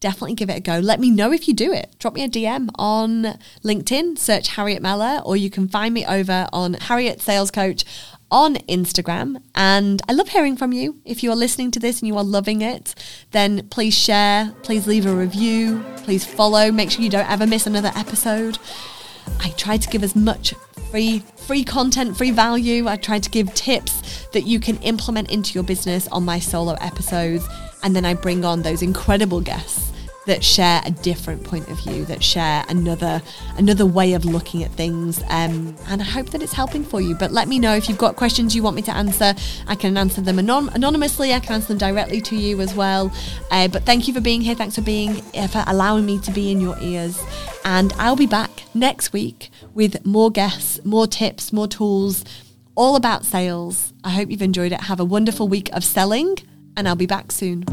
Definitely 0.00 0.34
give 0.34 0.50
it 0.50 0.56
a 0.56 0.60
go. 0.60 0.80
Let 0.80 0.98
me 0.98 1.10
know 1.12 1.32
if 1.32 1.46
you 1.46 1.54
do 1.54 1.72
it. 1.72 1.94
Drop 2.00 2.14
me 2.14 2.24
a 2.24 2.28
DM 2.28 2.70
on 2.74 3.38
LinkedIn, 3.62 4.18
search 4.18 4.48
Harriet 4.48 4.82
Meller, 4.82 5.22
or 5.24 5.36
you 5.36 5.48
can 5.48 5.68
find 5.68 5.94
me 5.94 6.04
over 6.04 6.48
on 6.52 6.74
Harriet 6.74 7.20
Sales 7.20 7.52
Coach 7.52 7.84
on 8.32 8.56
Instagram. 8.66 9.40
And 9.54 10.02
I 10.08 10.12
love 10.12 10.30
hearing 10.30 10.56
from 10.56 10.72
you. 10.72 10.96
If 11.04 11.22
you 11.22 11.30
are 11.30 11.36
listening 11.36 11.70
to 11.72 11.78
this 11.78 12.00
and 12.00 12.08
you 12.08 12.16
are 12.16 12.24
loving 12.24 12.62
it, 12.62 12.94
then 13.30 13.68
please 13.68 13.94
share, 13.94 14.52
please 14.62 14.86
leave 14.86 15.06
a 15.06 15.14
review, 15.14 15.84
please 15.98 16.24
follow. 16.24 16.72
Make 16.72 16.90
sure 16.90 17.02
you 17.02 17.10
don't 17.10 17.30
ever 17.30 17.46
miss 17.46 17.66
another 17.66 17.92
episode. 17.94 18.58
I 19.38 19.50
try 19.50 19.76
to 19.76 19.88
give 19.88 20.02
as 20.02 20.16
much 20.16 20.54
free 20.90 21.20
free 21.36 21.62
content, 21.62 22.16
free 22.16 22.30
value. 22.30 22.88
I 22.88 22.96
try 22.96 23.18
to 23.18 23.30
give 23.30 23.52
tips 23.54 24.26
that 24.32 24.42
you 24.42 24.58
can 24.58 24.78
implement 24.78 25.30
into 25.30 25.54
your 25.54 25.62
business 25.62 26.08
on 26.08 26.24
my 26.24 26.38
solo 26.38 26.72
episodes 26.80 27.46
and 27.82 27.94
then 27.94 28.04
I 28.04 28.14
bring 28.14 28.44
on 28.44 28.62
those 28.62 28.82
incredible 28.82 29.40
guests 29.40 29.91
that 30.26 30.44
share 30.44 30.80
a 30.84 30.90
different 30.90 31.42
point 31.42 31.68
of 31.68 31.78
view, 31.82 32.04
that 32.04 32.22
share 32.22 32.64
another 32.68 33.20
another 33.58 33.84
way 33.84 34.12
of 34.12 34.24
looking 34.24 34.62
at 34.62 34.70
things. 34.72 35.22
Um, 35.28 35.74
and 35.88 36.00
I 36.00 36.04
hope 36.04 36.30
that 36.30 36.42
it's 36.42 36.52
helping 36.52 36.84
for 36.84 37.00
you. 37.00 37.14
But 37.14 37.32
let 37.32 37.48
me 37.48 37.58
know 37.58 37.74
if 37.74 37.88
you've 37.88 37.98
got 37.98 38.16
questions 38.16 38.54
you 38.54 38.62
want 38.62 38.76
me 38.76 38.82
to 38.82 38.92
answer. 38.92 39.34
I 39.66 39.74
can 39.74 39.96
answer 39.96 40.20
them 40.20 40.38
anon- 40.38 40.70
anonymously. 40.70 41.32
I 41.32 41.40
can 41.40 41.54
answer 41.54 41.68
them 41.68 41.78
directly 41.78 42.20
to 42.22 42.36
you 42.36 42.60
as 42.60 42.74
well. 42.74 43.12
Uh, 43.50 43.68
but 43.68 43.84
thank 43.84 44.06
you 44.06 44.14
for 44.14 44.20
being 44.20 44.40
here. 44.40 44.54
Thanks 44.54 44.76
for 44.76 44.82
being 44.82 45.22
uh, 45.34 45.48
for 45.48 45.64
allowing 45.66 46.06
me 46.06 46.18
to 46.20 46.30
be 46.30 46.50
in 46.50 46.60
your 46.60 46.76
ears. 46.80 47.20
And 47.64 47.92
I'll 47.94 48.16
be 48.16 48.26
back 48.26 48.50
next 48.74 49.12
week 49.12 49.50
with 49.74 50.04
more 50.04 50.30
guests, 50.30 50.84
more 50.84 51.06
tips, 51.06 51.52
more 51.52 51.68
tools, 51.68 52.24
all 52.74 52.96
about 52.96 53.24
sales. 53.24 53.92
I 54.04 54.10
hope 54.10 54.30
you've 54.30 54.42
enjoyed 54.42 54.72
it. 54.72 54.82
Have 54.82 55.00
a 55.00 55.04
wonderful 55.04 55.48
week 55.48 55.68
of 55.72 55.84
selling, 55.84 56.36
and 56.76 56.88
I'll 56.88 56.96
be 56.96 57.06
back 57.06 57.30
soon. 57.30 57.64